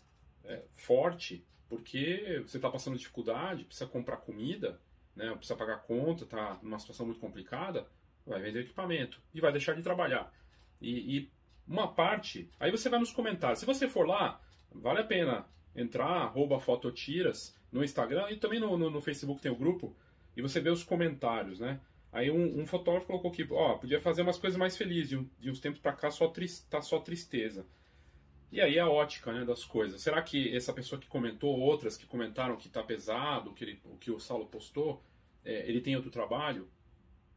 é, 0.45 0.63
forte, 0.75 1.43
porque 1.71 2.43
você 2.47 2.59
está 2.59 2.71
passando 2.71 2.99
dificuldade, 2.99 3.65
precisa 3.65 3.89
comprar 3.89 4.19
comida, 4.19 4.79
né, 5.15 5.35
precisa 5.35 5.57
pagar 5.57 5.79
conta, 5.79 6.25
está 6.25 6.59
numa 6.63 6.79
situação 6.79 7.07
muito 7.07 7.19
complicada, 7.19 7.89
vai 8.27 8.43
vender 8.43 8.61
equipamento 8.61 9.23
e 9.33 9.41
vai 9.41 9.51
deixar 9.51 9.73
de 9.73 9.83
trabalhar. 9.83 10.31
E, 10.79 11.17
e, 11.17 11.33
uma 11.67 11.93
parte, 11.93 12.49
aí 12.61 12.71
você 12.71 12.89
vai 12.89 13.01
nos 13.01 13.11
comentários. 13.11 13.59
Se 13.59 13.67
você 13.67 13.89
for 13.89 14.07
lá, 14.07 14.41
vale 14.71 15.01
a 15.01 15.05
pena 15.05 15.47
entrar, 15.75 16.07
arroba 16.07 16.61
fototiras 16.61 17.59
no 17.73 17.83
Instagram 17.83 18.31
e 18.31 18.37
também 18.37 18.61
no, 18.61 18.77
no, 18.77 18.91
no 18.91 19.01
Facebook 19.01 19.41
tem 19.41 19.51
o 19.51 19.57
grupo, 19.57 19.97
e 20.37 20.43
você 20.43 20.61
vê 20.61 20.71
os 20.71 20.85
comentários, 20.85 21.59
né? 21.59 21.81
Aí 22.17 22.31
um, 22.31 22.63
um, 22.63 22.67
fotógrafo 22.67 23.07
colocou 23.07 23.31
aqui, 23.31 23.47
ó, 23.51 23.75
podia 23.75 24.01
fazer 24.01 24.23
umas 24.23 24.39
coisas 24.39 24.59
mais 24.59 24.75
felizes, 24.75 25.11
de, 25.11 25.23
de 25.39 25.51
uns 25.51 25.61
tempos 25.61 25.79
para 25.79 25.93
cá 25.93 26.11
só 26.11 26.33
tá 26.71 26.81
só 26.81 26.99
tristeza. 26.99 27.67
E 28.51 28.59
aí 28.59 28.79
a 28.79 28.89
ótica 28.89 29.35
né, 29.35 29.45
das 29.45 29.67
coisas. 29.67 30.01
Será 30.01 30.23
que 30.23 30.57
essa 30.57 30.73
pessoa 30.73 30.99
que 30.99 31.07
comentou, 31.07 31.59
outras 31.61 31.95
que 31.95 32.07
comentaram 32.07 32.57
que 32.57 32.71
tá 32.71 32.83
pesado, 32.83 33.53
que 33.53 33.65
ele, 33.65 33.81
o 33.85 33.99
que 33.99 34.11
o 34.11 34.19
Saulo 34.19 34.47
postou, 34.47 35.03
é, 35.45 35.69
ele 35.69 35.83
tem 35.83 35.95
outro 35.95 36.11
trabalho? 36.11 36.67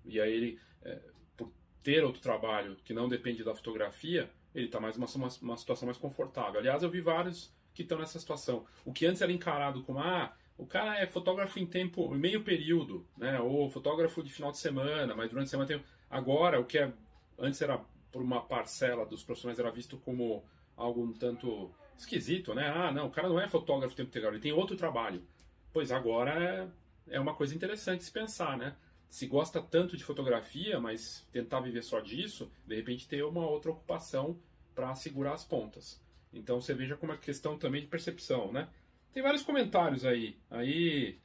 E 0.06 0.18
aí 0.18 0.32
ele, 0.32 0.60
é, 0.82 0.98
por 1.36 1.52
ter 1.84 2.06
outro 2.06 2.22
trabalho 2.22 2.78
que 2.86 2.94
não 2.94 3.10
depende 3.10 3.44
da 3.44 3.54
fotografia, 3.54 4.30
ele 4.56 4.68
está 4.68 4.80
mais 4.80 4.96
uma, 4.96 5.08
uma, 5.14 5.28
uma 5.42 5.58
situação 5.58 5.88
mais 5.88 5.98
confortável. 5.98 6.58
Aliás, 6.58 6.84
eu 6.84 6.90
vi 6.90 7.02
vários 7.02 7.54
que 7.74 7.82
estão 7.82 8.00
nessa 8.00 8.18
situação. 8.18 8.66
O 8.86 8.94
que 8.94 9.06
antes 9.06 9.22
era 9.22 9.32
encarado 9.32 9.84
como, 9.84 10.00
ah, 10.00 10.34
o 10.60 10.66
cara 10.66 11.00
é 11.00 11.08
fotógrafo 11.08 11.58
em 11.58 11.66
tempo, 11.66 12.14
meio 12.14 12.44
período, 12.44 13.08
né? 13.18 13.40
Ou 13.40 13.70
fotógrafo 13.70 14.22
de 14.22 14.30
final 14.30 14.52
de 14.52 14.58
semana, 14.58 15.16
mas 15.16 15.30
durante 15.30 15.48
a 15.48 15.50
semana 15.52 15.68
tem. 15.68 15.82
Agora, 16.10 16.60
o 16.60 16.66
que 16.66 16.78
é, 16.78 16.92
antes 17.38 17.62
era 17.62 17.80
por 18.12 18.22
uma 18.22 18.42
parcela 18.42 19.06
dos 19.06 19.24
profissionais 19.24 19.58
era 19.58 19.72
visto 19.72 19.98
como 20.00 20.44
algo 20.76 21.02
um 21.02 21.14
tanto 21.14 21.72
esquisito, 21.98 22.54
né? 22.54 22.68
Ah, 22.76 22.92
não, 22.92 23.08
o 23.08 23.10
cara 23.10 23.30
não 23.30 23.40
é 23.40 23.48
fotógrafo 23.48 23.96
tempo 23.96 24.10
integral, 24.10 24.34
ele 24.34 24.42
tem 24.42 24.52
outro 24.52 24.76
trabalho. 24.76 25.24
Pois 25.72 25.94
agora 25.94 26.70
é, 27.08 27.16
é 27.16 27.20
uma 27.22 27.34
coisa 27.34 27.56
interessante 27.56 28.04
se 28.04 28.12
pensar, 28.12 28.58
né? 28.58 28.76
Se 29.10 29.28
gosta 29.28 29.62
tanto 29.62 29.96
de 29.96 30.04
fotografia, 30.04 30.78
mas 30.78 31.26
tentar 31.32 31.62
viver 31.62 31.84
só 31.84 32.02
disso, 32.02 32.52
de 32.68 32.76
repente 32.76 33.08
ter 33.08 33.24
uma 33.24 33.48
outra 33.48 33.72
ocupação 33.72 34.38
para 34.76 34.94
segurar 34.94 35.36
as 35.36 35.46
pontas. 35.46 36.02
Então 36.34 36.60
você 36.60 36.74
veja 36.74 36.98
como 36.98 37.14
é 37.14 37.18
questão 37.18 37.58
também 37.58 37.82
de 37.82 37.88
percepção, 37.88 38.52
né? 38.52 38.68
Tem 39.14 39.24
vários 39.24 39.44
comentários 39.44 40.06
aí. 40.06 40.38
Aí 40.50 41.18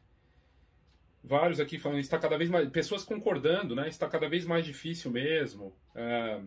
vários 1.23 1.59
aqui 1.59 1.79
falando 1.79 2.01
está 2.01 2.19
cada 2.19 2.37
vez 2.37 2.51
mais 2.51 2.69
pessoas 2.69 3.03
concordando, 3.03 3.75
né? 3.75 3.89
Está 3.89 4.09
cada 4.09 4.29
vez 4.29 4.45
mais 4.45 4.65
difícil 4.65 5.11
mesmo. 5.11 5.75
É, 5.95 6.41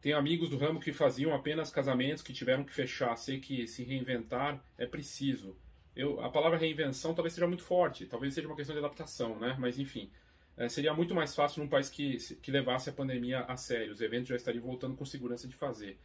tem 0.00 0.12
amigos 0.12 0.50
do 0.50 0.58
ramo 0.58 0.80
que 0.80 0.92
faziam 0.92 1.34
apenas 1.34 1.70
casamentos 1.70 2.22
que 2.22 2.32
tiveram 2.32 2.64
que 2.64 2.72
fechar. 2.72 3.14
Sei 3.16 3.38
que 3.38 3.66
se 3.66 3.84
reinventar 3.84 4.62
é 4.76 4.86
preciso. 4.86 5.56
Eu, 5.94 6.20
a 6.20 6.30
palavra 6.30 6.58
reinvenção 6.58 7.14
talvez 7.14 7.34
seja 7.34 7.46
muito 7.46 7.62
forte, 7.62 8.06
talvez 8.06 8.34
seja 8.34 8.46
uma 8.46 8.56
questão 8.56 8.74
de 8.74 8.78
adaptação, 8.78 9.38
né? 9.38 9.56
Mas 9.58 9.78
enfim, 9.78 10.10
é, 10.56 10.68
seria 10.68 10.94
muito 10.94 11.14
mais 11.14 11.34
fácil 11.34 11.62
num 11.62 11.68
país 11.68 11.88
que, 11.88 12.16
que 12.36 12.50
levasse 12.50 12.90
a 12.90 12.92
pandemia 12.92 13.40
a 13.40 13.56
sério. 13.56 13.92
Os 13.92 14.00
eventos 14.00 14.28
já 14.28 14.36
estariam 14.36 14.64
voltando 14.64 14.96
com 14.96 15.04
segurança 15.04 15.46
de 15.46 15.54
fazer. 15.54 15.98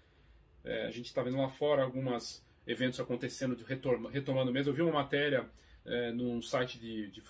É, 0.63 0.87
a 0.87 0.91
gente 0.91 1.05
está 1.05 1.21
vendo 1.21 1.37
lá 1.37 1.49
fora 1.49 1.83
algumas 1.83 2.43
eventos 2.65 2.99
acontecendo, 2.99 3.55
de 3.55 3.63
retomando 3.63 4.51
mesmo. 4.51 4.71
Eu 4.71 4.75
vi 4.75 4.81
uma 4.81 4.91
matéria 4.91 5.49
é, 5.85 6.11
num 6.11 6.41
site 6.41 6.79
de, 6.79 7.11
de, 7.11 7.21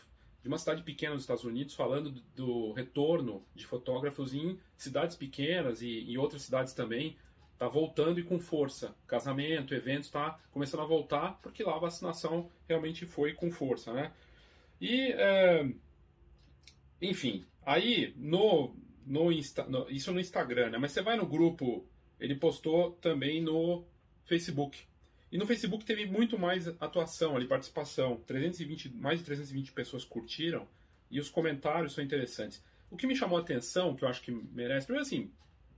de, 0.42 0.48
uma 0.48 0.58
cidade 0.58 0.84
pequena 0.84 1.14
dos 1.14 1.24
Estados 1.24 1.44
Unidos 1.44 1.74
falando 1.74 2.10
do, 2.12 2.22
do 2.36 2.72
retorno 2.74 3.44
de 3.54 3.66
fotógrafos 3.66 4.34
em 4.34 4.60
cidades 4.78 5.16
pequenas 5.16 5.82
e 5.82 6.12
em 6.12 6.18
outras 6.18 6.42
cidades 6.42 6.74
também. 6.74 7.18
Está 7.54 7.68
voltando 7.70 8.20
e 8.20 8.24
com 8.24 8.38
força. 8.38 8.94
Casamento, 9.08 9.74
eventos, 9.74 10.08
está 10.08 10.40
começando 10.52 10.82
a 10.82 10.86
voltar 10.86 11.40
porque 11.42 11.64
lá 11.64 11.76
a 11.76 11.80
vacinação 11.80 12.50
realmente 12.68 13.06
foi 13.06 13.34
com 13.34 13.50
força, 13.50 13.94
né? 13.94 14.12
E, 14.80 15.14
é, 15.14 15.70
enfim, 17.02 17.46
aí 17.66 18.14
no, 18.18 18.76
no, 19.06 19.32
Insta, 19.32 19.64
no, 19.64 19.90
isso 19.90 20.12
no 20.12 20.20
Instagram, 20.20 20.72
né? 20.72 20.78
Mas 20.78 20.92
você 20.92 21.02
vai 21.02 21.16
no 21.16 21.26
grupo, 21.26 21.86
ele 22.20 22.36
postou 22.36 22.92
também 23.02 23.42
no 23.42 23.86
Facebook. 24.26 24.86
E 25.32 25.38
no 25.38 25.46
Facebook 25.46 25.84
teve 25.84 26.06
muito 26.06 26.38
mais 26.38 26.68
atuação 26.80 27.36
ali, 27.36 27.48
participação. 27.48 28.18
320, 28.28 28.90
mais 28.96 29.20
de 29.20 29.26
320 29.26 29.72
pessoas 29.72 30.06
curtiram 30.06 30.68
e 31.10 31.20
os 31.20 31.30
comentários 31.30 31.94
são 31.94 32.04
interessantes. 32.04 32.64
O 32.90 32.98
que 32.98 33.08
me 33.08 33.16
chamou 33.16 33.38
a 33.38 33.42
atenção, 33.42 33.96
que 33.96 34.04
eu 34.04 34.08
acho 34.08 34.22
que 34.22 34.32
merece, 34.32 34.86
primeiro 34.86 35.06
assim, 35.06 35.32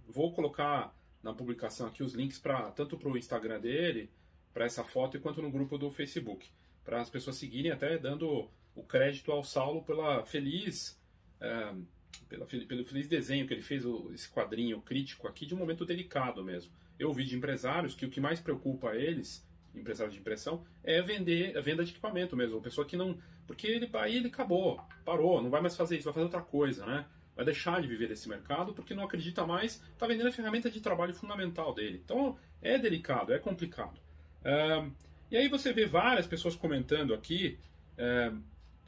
vou 0.07 0.33
colocar 0.33 0.95
na 1.23 1.33
publicação 1.33 1.87
aqui 1.87 2.03
os 2.03 2.13
links 2.13 2.37
para 2.37 2.71
tanto 2.71 2.97
para 2.97 3.09
o 3.09 3.17
Instagram 3.17 3.59
dele, 3.59 4.09
para 4.53 4.65
essa 4.65 4.83
foto, 4.83 5.19
quanto 5.19 5.41
no 5.41 5.51
grupo 5.51 5.77
do 5.77 5.89
Facebook, 5.89 6.49
para 6.83 7.01
as 7.01 7.09
pessoas 7.09 7.37
seguirem, 7.37 7.71
até 7.71 7.97
dando 7.97 8.49
o 8.75 8.83
crédito 8.83 9.31
ao 9.31 9.43
Saulo 9.43 9.83
pela 9.83 10.23
feliz, 10.25 10.99
é, 11.39 11.73
pela, 12.29 12.45
pelo 12.45 12.85
feliz 12.85 13.07
desenho 13.07 13.47
que 13.47 13.53
ele 13.53 13.61
fez, 13.61 13.83
esse 14.13 14.29
quadrinho 14.29 14.81
crítico 14.81 15.27
aqui, 15.27 15.45
de 15.45 15.53
um 15.53 15.57
momento 15.57 15.85
delicado 15.85 16.43
mesmo. 16.43 16.71
Eu 16.99 17.13
vi 17.13 17.25
de 17.25 17.35
empresários 17.35 17.95
que 17.95 18.05
o 18.05 18.09
que 18.09 18.19
mais 18.19 18.39
preocupa 18.39 18.95
eles 18.95 19.47
empresário 19.79 20.11
de 20.11 20.19
impressão, 20.19 20.63
é 20.83 21.01
vender, 21.01 21.57
a 21.57 21.61
venda 21.61 21.83
de 21.83 21.91
equipamento 21.91 22.35
mesmo. 22.35 22.61
Pessoa 22.61 22.85
que 22.85 22.97
não. 22.97 23.17
Porque 23.45 23.67
ele, 23.67 23.89
aí 23.93 24.17
ele 24.17 24.27
acabou, 24.27 24.79
parou, 25.05 25.41
não 25.41 25.49
vai 25.49 25.61
mais 25.61 25.75
fazer 25.75 25.95
isso, 25.95 26.05
vai 26.05 26.13
fazer 26.13 26.25
outra 26.25 26.41
coisa, 26.41 26.85
né? 26.85 27.05
Vai 27.35 27.45
deixar 27.45 27.81
de 27.81 27.87
viver 27.87 28.07
desse 28.07 28.27
mercado 28.27 28.73
porque 28.73 28.93
não 28.93 29.03
acredita 29.03 29.45
mais, 29.45 29.81
está 29.93 30.07
vendendo 30.07 30.27
a 30.27 30.31
ferramenta 30.31 30.69
de 30.69 30.81
trabalho 30.81 31.13
fundamental 31.13 31.73
dele. 31.73 32.01
Então 32.03 32.37
é 32.61 32.77
delicado, 32.77 33.33
é 33.33 33.39
complicado. 33.39 33.99
e 35.31 35.37
aí 35.37 35.47
você 35.47 35.71
vê 35.71 35.85
várias 35.85 36.27
pessoas 36.27 36.55
comentando 36.55 37.13
aqui 37.13 37.57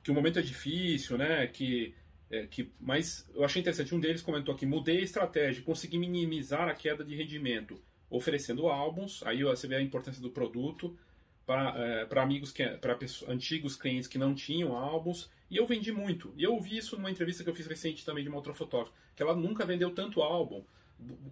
que 0.03 0.11
o 0.11 0.13
momento 0.13 0.39
é 0.39 0.41
difícil, 0.41 1.17
né? 1.17 1.47
Que, 1.47 1.93
é, 2.29 2.47
que, 2.47 2.71
mas 2.79 3.29
eu 3.33 3.45
achei 3.45 3.61
interessante, 3.61 3.95
um 3.95 3.99
deles 3.99 4.21
comentou 4.21 4.53
aqui, 4.53 4.65
mudei 4.65 4.99
a 4.99 5.03
estratégia, 5.03 5.63
consegui 5.63 5.97
minimizar 5.97 6.67
a 6.67 6.73
queda 6.73 7.03
de 7.03 7.15
rendimento 7.15 7.79
oferecendo 8.09 8.67
álbuns, 8.67 9.21
aí 9.23 9.43
você 9.43 9.67
vê 9.67 9.75
a 9.75 9.81
importância 9.81 10.21
do 10.21 10.29
produto 10.29 10.97
para 11.45 11.73
é, 11.77 12.19
amigos 12.19 12.51
que 12.51 12.63
para 12.65 12.97
antigos 13.27 13.75
clientes 13.75 14.07
que 14.07 14.17
não 14.17 14.33
tinham 14.35 14.75
álbuns 14.75 15.29
e 15.49 15.57
eu 15.57 15.65
vendi 15.65 15.91
muito. 15.91 16.33
E 16.37 16.43
eu 16.43 16.53
ouvi 16.53 16.77
isso 16.77 16.95
numa 16.95 17.09
entrevista 17.09 17.43
que 17.43 17.49
eu 17.49 17.55
fiz 17.55 17.65
recente 17.65 18.05
também 18.05 18.23
de 18.23 18.29
uma 18.29 18.37
outra 18.37 18.53
fotógrafa, 18.53 18.93
que 19.15 19.23
ela 19.23 19.35
nunca 19.35 19.65
vendeu 19.65 19.91
tanto 19.91 20.21
álbum, 20.21 20.63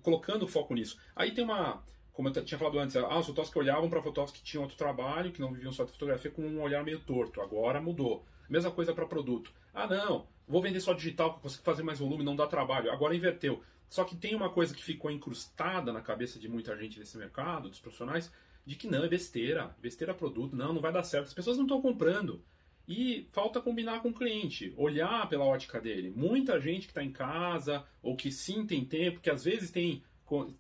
colocando 0.02 0.48
foco 0.48 0.74
nisso. 0.74 0.98
Aí 1.16 1.32
tem 1.32 1.44
uma 1.44 1.84
como 2.18 2.30
eu 2.30 2.44
tinha 2.44 2.58
falado 2.58 2.80
antes, 2.80 2.96
ah, 2.96 3.20
os 3.20 3.28
fotógrafos 3.28 3.54
que 3.54 3.60
olhavam 3.60 3.88
para 3.92 4.02
fotógrafos 4.02 4.36
que 4.36 4.44
tinham 4.44 4.64
outro 4.64 4.76
trabalho, 4.76 5.32
que 5.32 5.40
não 5.40 5.54
viviam 5.54 5.72
só 5.72 5.84
de 5.84 5.92
fotografia, 5.92 6.32
com 6.32 6.42
um 6.42 6.60
olhar 6.64 6.84
meio 6.84 7.00
torto. 7.00 7.40
Agora 7.42 7.80
mudou. 7.80 8.26
Mesma 8.50 8.72
coisa 8.72 8.92
para 8.92 9.06
produto. 9.06 9.54
Ah, 9.72 9.86
não, 9.86 10.26
vou 10.48 10.60
vender 10.60 10.80
só 10.80 10.94
digital 10.94 11.40
conseguir 11.40 11.64
fazer 11.64 11.84
mais 11.84 12.00
volume, 12.00 12.24
não 12.24 12.36
dá 12.36 12.48
trabalho. 12.48 12.92
Agora 12.92 13.16
inverteu. 13.16 13.62
Só 13.90 14.04
que 14.04 14.16
tem 14.16 14.36
uma 14.36 14.50
coisa 14.50 14.74
que 14.74 14.84
ficou 14.84 15.10
incrustada 15.10 15.94
na 15.94 16.02
cabeça 16.02 16.40
de 16.40 16.50
muita 16.50 16.76
gente 16.78 17.00
desse 17.00 17.18
mercado, 17.18 17.70
dos 17.70 17.80
profissionais, 17.80 18.32
de 18.66 18.76
que 18.76 18.88
não, 18.88 19.04
é 19.04 19.08
besteira, 19.08 19.76
besteira 19.82 20.14
produto, 20.14 20.56
não, 20.56 20.74
não 20.74 20.82
vai 20.82 20.92
dar 20.92 21.04
certo. 21.04 21.28
As 21.28 21.34
pessoas 21.34 21.58
não 21.58 21.66
estão 21.66 21.82
comprando. 21.82 22.44
E 22.88 23.28
falta 23.32 23.62
combinar 23.62 24.02
com 24.02 24.10
o 24.10 24.14
cliente, 24.14 24.74
olhar 24.78 25.28
pela 25.28 25.46
ótica 25.46 25.80
dele. 25.80 26.12
Muita 26.16 26.60
gente 26.60 26.88
que 26.88 26.92
está 26.92 27.04
em 27.04 27.12
casa, 27.12 27.86
ou 28.02 28.16
que 28.16 28.32
sim 28.32 28.66
tem 28.66 28.86
tempo, 28.86 29.20
que 29.20 29.30
às 29.30 29.44
vezes 29.44 29.72
tem 29.72 30.04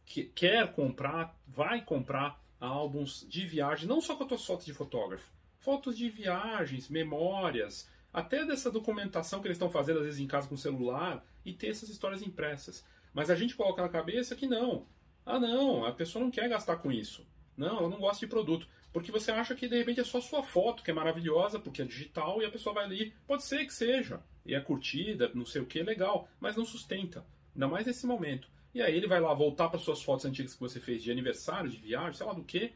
que 0.06 0.24
quer 0.24 0.72
comprar, 0.74 1.38
vai 1.46 1.82
comprar 1.84 2.42
álbuns 2.60 3.26
de 3.30 3.46
viagem, 3.46 3.88
não 3.88 4.02
só 4.02 4.16
com 4.16 4.24
as 4.24 4.30
tuas 4.30 4.46
fotos 4.46 4.66
de 4.66 4.74
fotógrafo, 4.74 5.30
fotos 5.60 5.98
de 5.98 6.10
viagens, 6.10 6.90
memórias, 6.90 7.90
até 8.14 8.46
dessa 8.46 8.72
documentação 8.72 9.42
que 9.42 9.48
eles 9.48 9.58
estão 9.58 9.70
fazendo 9.70 10.00
às 10.00 10.06
vezes 10.06 10.20
em 10.20 10.28
casa 10.28 10.48
com 10.48 10.58
celular 10.58 11.24
e 11.46 11.54
ter 11.54 11.68
essas 11.68 11.90
histórias 11.90 12.22
impressas. 12.22 12.86
Mas 13.18 13.32
a 13.32 13.36
gente 13.36 13.56
coloca 13.56 13.82
na 13.82 13.90
cabeça 13.90 14.36
que 14.36 14.46
não. 14.46 14.86
Ah, 15.26 15.40
não, 15.40 15.84
a 15.84 15.92
pessoa 15.92 16.24
não 16.24 16.30
quer 16.30 16.48
gastar 16.48 16.76
com 16.76 16.92
isso. 16.92 17.26
Não, 17.58 17.80
ela 17.80 17.90
não 17.90 17.98
gosta 17.98 18.24
de 18.24 18.30
produto. 18.30 18.68
Porque 18.94 19.12
você 19.12 19.32
acha 19.32 19.56
que 19.56 19.68
de 19.68 19.76
repente 19.76 20.00
é 20.00 20.04
só 20.04 20.22
sua 20.22 20.44
foto, 20.44 20.84
que 20.84 20.92
é 20.92 20.94
maravilhosa, 20.94 21.60
porque 21.60 21.82
é 21.82 21.86
digital, 21.86 22.40
e 22.44 22.46
a 22.46 22.52
pessoa 22.52 22.76
vai 22.76 22.84
ali. 22.86 23.16
Pode 23.26 23.42
ser 23.42 23.66
que 23.66 23.74
seja. 23.74 24.22
E 24.46 24.54
é 24.54 24.62
curtida, 24.62 25.32
não 25.34 25.48
sei 25.48 25.64
o 25.64 25.66
que, 25.66 25.82
legal. 25.82 26.30
Mas 26.40 26.56
não 26.56 26.64
sustenta. 26.64 27.26
Ainda 27.56 27.68
mais 27.68 27.88
nesse 27.88 28.06
momento. 28.06 28.48
E 28.72 28.84
aí 28.84 28.96
ele 28.96 29.08
vai 29.08 29.20
lá 29.20 29.34
voltar 29.34 29.70
para 29.70 29.80
suas 29.80 30.04
fotos 30.04 30.24
antigas 30.28 30.54
que 30.54 30.60
você 30.60 30.80
fez 30.80 31.02
de 31.02 31.12
aniversário, 31.12 31.72
de 31.72 31.78
viagem, 31.78 32.14
sei 32.14 32.26
lá 32.28 32.34
do 32.34 32.44
que. 32.44 32.72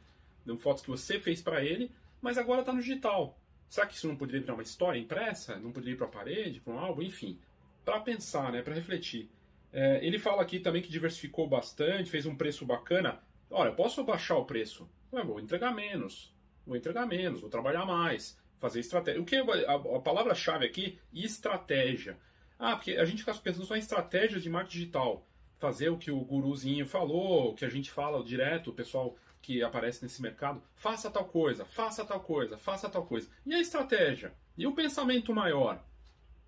Fotos 0.58 0.82
que 0.82 0.90
você 0.90 1.20
fez 1.20 1.40
para 1.40 1.64
ele, 1.64 1.92
mas 2.20 2.40
agora 2.40 2.62
está 2.62 2.74
no 2.74 2.80
digital. 2.80 3.38
Será 3.70 3.86
que 3.86 3.94
isso 3.94 4.08
não 4.08 4.16
poderia 4.16 4.42
virar 4.42 4.56
uma 4.56 4.64
história 4.64 4.98
impressa? 4.98 5.60
Não 5.60 5.72
poderia 5.72 5.94
ir 5.94 5.98
para 5.98 6.08
a 6.08 6.10
parede, 6.10 6.60
para 6.62 6.74
um 6.74 6.80
álbum? 6.80 7.04
Enfim, 7.04 7.38
para 7.86 8.00
pensar, 8.00 8.52
né, 8.52 8.64
para 8.64 8.74
refletir. 8.74 9.30
É, 9.74 10.06
ele 10.06 10.20
fala 10.20 10.42
aqui 10.42 10.60
também 10.60 10.82
que 10.82 10.90
diversificou 10.92 11.48
bastante, 11.48 12.10
fez 12.10 12.26
um 12.26 12.36
preço 12.36 12.66
bacana. 12.66 13.22
Olha, 13.50 13.72
posso 13.72 14.04
baixar 14.04 14.38
o 14.38 14.46
preço? 14.46 14.90
Ué, 15.14 15.24
vou 15.24 15.40
entregar 15.40 15.74
menos, 15.74 16.34
vou 16.66 16.76
entregar 16.76 17.06
menos, 17.06 17.42
vou 17.42 17.50
trabalhar 17.50 17.86
mais, 17.86 18.40
fazer 18.60 18.80
estratégia. 18.80 19.22
O 19.22 19.26
que 19.26 19.36
a, 19.36 19.74
a 19.74 20.00
palavra-chave 20.00 20.66
aqui? 20.66 21.00
Estratégia. 21.14 22.18
Ah, 22.58 22.76
porque 22.76 22.92
a 22.92 23.06
gente 23.06 23.20
fica 23.20 23.34
pensando 23.34 23.66
só 23.66 23.76
em 23.76 23.80
estratégias 23.80 24.44
de 24.44 24.50
marketing 24.50 24.78
digital. 24.78 25.28
Fazer 25.58 25.90
o 25.90 25.98
que 25.98 26.12
o 26.12 26.24
guruzinho 26.24 26.86
falou, 26.86 27.50
o 27.50 27.56
que 27.56 27.66
a 27.66 27.70
gente 27.70 27.92
fala 27.92 28.24
direto, 28.24 28.70
o 28.70 28.74
pessoal 28.74 29.16
que 29.42 29.64
aparece 29.64 30.04
nesse 30.04 30.22
mercado, 30.22 30.62
faça 30.76 31.10
tal 31.10 31.26
coisa, 31.26 31.66
faça 31.66 32.06
tal 32.06 32.20
coisa, 32.20 32.58
faça 32.58 32.90
tal 32.90 33.06
coisa. 33.06 33.30
E 33.46 33.54
a 33.54 33.60
estratégia? 33.60 34.34
E 34.58 34.68
o 34.68 34.74
pensamento 34.74 35.34
maior? 35.34 35.84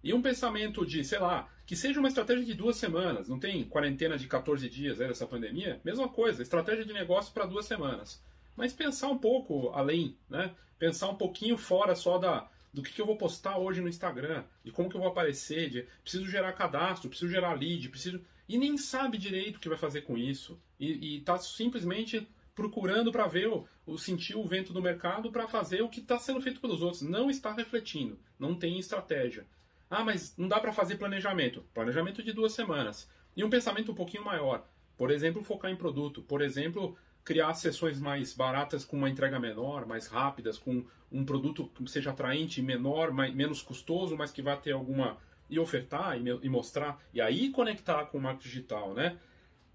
E 0.03 0.13
um 0.13 0.22
pensamento 0.22 0.86
de, 0.86 1.03
sei 1.03 1.19
lá, 1.19 1.50
que 1.65 1.75
seja 1.75 2.00
uma 2.00 2.10
estratégia 2.10 2.43
de 2.43 2.53
duas 2.53 2.75
semanas, 2.75 3.29
não 3.29 3.39
tem 3.39 3.63
quarentena 3.63 4.17
de 4.17 4.27
14 4.27 4.69
dias 4.69 5.00
aí 5.00 5.07
dessa 5.07 5.25
pandemia? 5.25 5.79
Mesma 5.83 6.10
coisa, 6.10 6.41
estratégia 6.41 6.83
de 6.83 6.91
negócio 6.91 7.33
para 7.33 7.45
duas 7.45 7.65
semanas. 7.65 8.22
Mas 8.55 8.74
pensar 8.74 9.07
um 9.07 9.17
pouco 9.17 9.69
além, 9.69 10.17
né? 10.29 10.53
Pensar 10.77 11.10
um 11.10 11.15
pouquinho 11.15 11.57
fora 11.57 11.95
só 11.95 12.17
da, 12.17 12.50
do 12.74 12.83
que, 12.83 12.91
que 12.91 13.01
eu 13.01 13.05
vou 13.05 13.17
postar 13.17 13.57
hoje 13.57 13.79
no 13.79 13.88
Instagram, 13.88 14.43
de 14.63 14.72
como 14.72 14.89
que 14.89 14.95
eu 14.95 15.01
vou 15.01 15.10
aparecer, 15.10 15.69
de 15.69 15.88
preciso 16.01 16.25
gerar 16.25 16.51
cadastro, 16.53 17.10
preciso 17.10 17.31
gerar 17.31 17.53
lead, 17.53 17.88
preciso. 17.88 18.22
E 18.50 18.57
nem 18.57 18.77
sabe 18.77 19.17
direito 19.17 19.55
o 19.55 19.60
que 19.60 19.69
vai 19.69 19.77
fazer 19.77 20.01
com 20.01 20.17
isso. 20.17 20.60
E, 20.79 21.17
está 21.17 21.38
simplesmente 21.38 22.27
procurando 22.53 23.12
para 23.12 23.25
ver 23.25 23.48
o, 23.48 23.65
o, 23.86 23.98
sentir 23.98 24.36
o 24.36 24.45
vento 24.45 24.74
do 24.74 24.81
mercado 24.81 25.31
para 25.31 25.48
fazer 25.48 25.81
o 25.81 25.89
que 25.89 26.01
está 26.01 26.19
sendo 26.19 26.41
feito 26.41 26.60
pelos 26.60 26.81
outros. 26.81 27.01
Não 27.03 27.29
está 27.29 27.53
refletindo, 27.53 28.19
não 28.38 28.53
tem 28.53 28.77
estratégia. 28.77 29.45
Ah, 29.93 30.03
mas 30.03 30.35
não 30.35 30.47
dá 30.47 30.59
para 30.59 30.73
fazer 30.73 30.95
planejamento. 30.95 31.63
Planejamento 31.71 32.23
de 32.23 32.33
duas 32.33 32.53
semanas. 32.53 33.07
E 33.38 33.43
um 33.43 33.50
pensamento 33.50 33.91
um 33.91 33.95
pouquinho 33.95 34.25
maior. 34.25 34.67
Por 34.97 35.12
exemplo, 35.12 35.43
focar 35.43 35.69
em 35.69 35.75
produto. 35.75 36.23
Por 36.23 36.41
exemplo, 36.41 36.97
criar 37.23 37.53
sessões 37.53 38.00
mais 38.00 38.33
baratas 38.33 38.83
com 38.83 38.97
uma 38.97 39.07
entrega 39.07 39.39
menor, 39.39 39.85
mais 39.85 40.07
rápidas, 40.07 40.57
com 40.57 40.83
um 41.12 41.23
produto 41.23 41.69
que 41.75 41.88
seja 41.91 42.09
atraente, 42.09 42.59
menor, 42.59 43.12
mais, 43.12 43.35
menos 43.35 43.62
custoso, 43.62 44.17
mas 44.17 44.31
que 44.31 44.41
vai 44.41 44.59
ter 44.59 44.71
alguma. 44.71 45.17
e 45.47 45.59
ofertar 45.59 46.19
e, 46.19 46.27
e 46.41 46.50
mostrar. 46.50 47.00
E 47.13 47.21
aí 47.21 47.51
conectar 47.51 48.05
com 48.05 48.17
o 48.17 48.21
marketing 48.21 48.50
digital, 48.50 48.95
né? 48.95 49.19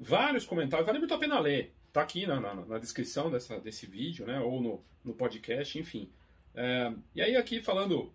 Vários 0.01 0.45
comentários, 0.45 0.85
vale 0.85 0.99
muito 0.99 1.15
a 1.15 1.19
pena 1.19 1.39
ler. 1.39 1.73
Tá 1.93 2.03
aqui 2.03 2.27
na, 2.27 2.41
na, 2.41 2.55
na 2.57 2.79
descrição 2.79 3.31
dessa, 3.31 3.61
desse 3.61 3.87
vídeo, 3.87 4.27
né? 4.27 4.41
Ou 4.41 4.61
no, 4.61 4.85
no 5.05 5.15
podcast, 5.15 5.79
enfim. 5.79 6.11
É, 6.57 6.93
e 7.15 7.23
aí 7.23 7.37
aqui 7.37 7.63
falando 7.63 8.13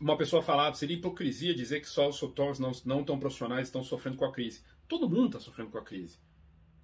uma 0.00 0.16
pessoa 0.16 0.42
falava, 0.42 0.74
seria 0.76 0.96
hipocrisia 0.96 1.54
dizer 1.54 1.80
que 1.80 1.88
só 1.88 2.08
os 2.08 2.18
fotógrafos 2.18 2.60
não, 2.60 2.96
não 2.96 3.04
tão 3.04 3.18
profissionais 3.18 3.68
estão 3.68 3.82
sofrendo 3.82 4.16
com 4.16 4.24
a 4.24 4.32
crise. 4.32 4.62
Todo 4.86 5.08
mundo 5.08 5.26
está 5.26 5.40
sofrendo 5.40 5.70
com 5.70 5.78
a 5.78 5.84
crise. 5.84 6.18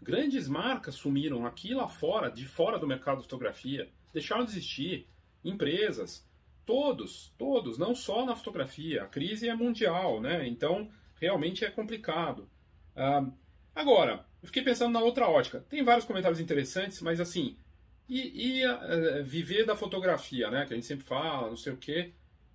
Grandes 0.00 0.49
marcas 0.49 0.94
sumiram 0.97 1.47
aqui 1.47 1.75
lá 1.75 1.88
fora, 1.88 2.28
de 2.28 2.47
fora 2.47 2.78
do 2.78 2.87
mercado 2.87 3.18
de 3.18 3.25
fotografia, 3.25 3.88
deixaram 4.12 4.44
de 4.44 4.50
existir. 4.50 5.09
Empresas, 5.44 6.26
todos, 6.64 7.32
todos, 7.37 7.78
não 7.78 7.94
só 7.94 8.25
na 8.25 8.35
fotografia. 8.35 9.04
A 9.04 9.06
crise 9.06 9.49
é 9.49 9.54
mundial, 9.54 10.21
né? 10.21 10.47
Então, 10.49 10.90
realmente 11.21 11.64
é 11.64 11.71
complicado. 11.71 12.49
Ah, 12.97 13.26
agora, 13.75 14.26
eu 14.42 14.47
fiquei 14.47 14.62
pensando 14.62 14.92
na 14.92 15.00
outra 15.00 15.28
ótica. 15.28 15.64
Tem 15.68 15.85
vários 15.85 16.04
comentários 16.04 16.40
interessantes, 16.40 17.00
mas 17.00 17.21
assim, 17.21 17.56
e, 18.09 18.61
e 18.61 18.66
uh, 18.66 19.25
viver 19.25 19.64
da 19.64 19.76
fotografia, 19.76 20.50
né? 20.50 20.66
Que 20.66 20.73
a 20.73 20.76
gente 20.76 20.87
sempre 20.87 21.04
fala, 21.04 21.49
não 21.49 21.56
sei 21.56 21.73
o 21.73 21.76
quê. 21.76 22.12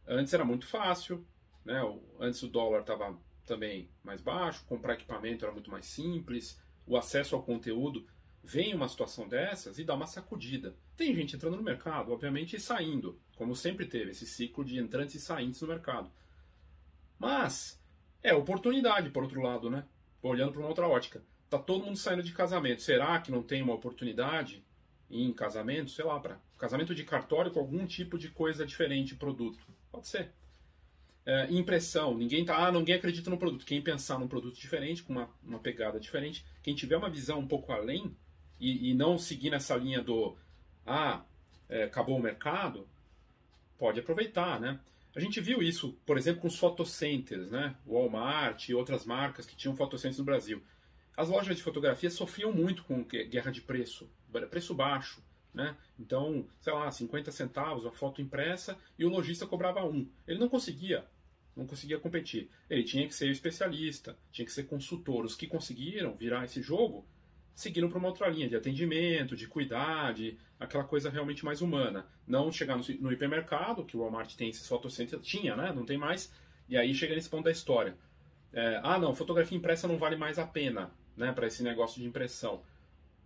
Antes 0.07 0.33
era 0.33 0.45
muito 0.45 0.65
fácil, 0.65 1.25
né? 1.65 1.81
Antes 2.19 2.41
o 2.41 2.47
dólar 2.47 2.81
estava 2.81 3.17
também 3.45 3.89
mais 4.03 4.21
baixo, 4.21 4.65
comprar 4.65 4.93
equipamento 4.93 5.43
era 5.43 5.53
muito 5.53 5.69
mais 5.69 5.85
simples, 5.85 6.59
o 6.85 6.97
acesso 6.97 7.35
ao 7.35 7.43
conteúdo. 7.43 8.07
Vem 8.43 8.73
uma 8.73 8.87
situação 8.87 9.27
dessas 9.27 9.77
e 9.77 9.83
dá 9.83 9.93
uma 9.93 10.07
sacudida. 10.07 10.75
Tem 10.95 11.13
gente 11.13 11.35
entrando 11.35 11.57
no 11.57 11.63
mercado, 11.63 12.13
obviamente, 12.13 12.55
e 12.55 12.59
saindo, 12.59 13.19
como 13.35 13.55
sempre 13.55 13.85
teve 13.85 14.11
esse 14.11 14.25
ciclo 14.25 14.63
de 14.63 14.79
entrantes 14.79 15.15
e 15.15 15.19
saintes 15.19 15.61
no 15.61 15.67
mercado. 15.67 16.09
Mas 17.19 17.81
é 18.23 18.33
oportunidade, 18.33 19.09
por 19.09 19.23
outro 19.23 19.41
lado, 19.41 19.69
né? 19.69 19.85
Olhando 20.21 20.53
para 20.53 20.61
uma 20.61 20.69
outra 20.69 20.87
ótica. 20.87 21.21
Tá 21.49 21.59
todo 21.59 21.85
mundo 21.85 21.97
saindo 21.97 22.23
de 22.23 22.31
casamento. 22.31 22.81
Será 22.81 23.19
que 23.19 23.31
não 23.31 23.43
tem 23.43 23.61
uma 23.61 23.73
oportunidade 23.73 24.65
em 25.09 25.33
casamento, 25.33 25.91
sei 25.91 26.05
lá, 26.05 26.19
para 26.19 26.39
casamento 26.57 26.93
de 26.93 27.03
cartório 27.03 27.51
com 27.51 27.59
algum 27.59 27.85
tipo 27.85 28.17
de 28.17 28.29
coisa 28.29 28.65
diferente, 28.65 29.15
produto. 29.15 29.65
Pode 29.97 30.09
ser. 30.09 30.29
É, 31.25 31.51
impressão, 31.51 32.15
ninguém 32.15 32.45
tá, 32.45 32.67
ah, 32.67 32.71
ninguém 32.71 32.93
acredita 32.93 33.31
no 33.31 33.37
produto. 33.37 33.65
Quem 33.65 33.81
pensar 33.81 34.19
num 34.19 34.27
produto 34.27 34.55
diferente, 34.55 35.01
com 35.01 35.11
uma, 35.11 35.29
uma 35.43 35.57
pegada 35.57 35.99
diferente, 35.99 36.45
quem 36.61 36.75
tiver 36.75 36.95
uma 36.95 37.09
visão 37.09 37.39
um 37.39 37.47
pouco 37.47 37.71
além 37.71 38.15
e, 38.59 38.91
e 38.91 38.93
não 38.93 39.17
seguir 39.17 39.49
nessa 39.49 39.75
linha 39.75 39.99
do 39.99 40.37
ah, 40.85 41.23
é, 41.67 41.85
acabou 41.85 42.15
o 42.15 42.21
mercado, 42.21 42.87
pode 43.79 43.99
aproveitar, 43.99 44.59
né? 44.59 44.79
A 45.15 45.19
gente 45.19 45.41
viu 45.41 45.63
isso, 45.63 45.97
por 46.05 46.15
exemplo, 46.15 46.41
com 46.41 46.47
os 46.47 46.59
photocenters, 46.59 47.49
né? 47.49 47.75
Walmart 47.87 48.69
e 48.69 48.75
outras 48.75 49.03
marcas 49.03 49.47
que 49.47 49.55
tinham 49.55 49.75
photocenters 49.75 50.19
no 50.19 50.25
Brasil. 50.25 50.61
As 51.17 51.27
lojas 51.27 51.57
de 51.57 51.63
fotografia 51.63 52.11
sofriam 52.11 52.53
muito 52.53 52.83
com 52.83 53.03
guerra 53.03 53.49
de 53.49 53.61
preço, 53.61 54.07
preço 54.51 54.75
baixo. 54.75 55.23
Né? 55.57 55.75
Então, 55.99 56.47
sei 56.61 56.71
lá, 56.71 56.91
50 56.91 57.31
centavos 57.31 57.83
a 57.83 57.91
foto 57.91 58.21
impressa 58.21 58.77
e 58.95 59.03
o 59.03 59.09
lojista 59.09 59.47
cobrava 59.47 59.83
um. 59.83 60.07
Ele 60.27 60.37
não 60.37 60.47
conseguia, 60.47 61.03
não 61.55 61.65
conseguia 61.65 61.97
competir. 61.97 62.47
Ele 62.69 62.83
tinha 62.83 63.07
que 63.07 63.15
ser 63.15 63.31
especialista, 63.31 64.15
tinha 64.31 64.45
que 64.45 64.51
ser 64.51 64.65
consultor. 64.65 65.25
Os 65.25 65.35
que 65.35 65.47
conseguiram 65.47 66.15
virar 66.15 66.45
esse 66.45 66.61
jogo 66.61 67.07
seguiram 67.55 67.89
para 67.89 67.97
uma 67.97 68.09
outra 68.09 68.27
linha 68.27 68.47
de 68.47 68.55
atendimento, 68.55 69.35
de 69.35 69.47
cuidar, 69.47 70.13
aquela 70.59 70.83
coisa 70.83 71.09
realmente 71.09 71.43
mais 71.43 71.59
humana. 71.59 72.05
Não 72.27 72.51
chegar 72.51 72.77
no, 72.77 72.83
no 72.99 73.11
hipermercado, 73.11 73.83
que 73.83 73.97
o 73.97 74.01
Walmart 74.01 74.35
tem 74.35 74.49
esses 74.49 74.67
fotocentros, 74.67 75.27
tinha, 75.27 75.55
né? 75.55 75.73
Não 75.73 75.87
tem 75.87 75.97
mais. 75.97 76.31
E 76.69 76.77
aí 76.77 76.93
chega 76.93 77.15
nesse 77.15 77.29
ponto 77.29 77.45
da 77.45 77.51
história. 77.51 77.97
É, 78.53 78.79
ah, 78.83 78.99
não, 78.99 79.15
fotografia 79.15 79.57
impressa 79.57 79.87
não 79.87 79.97
vale 79.97 80.17
mais 80.17 80.37
a 80.37 80.45
pena, 80.45 80.91
né, 81.15 81.31
para 81.31 81.47
esse 81.47 81.63
negócio 81.63 81.99
de 81.99 82.07
impressão. 82.07 82.61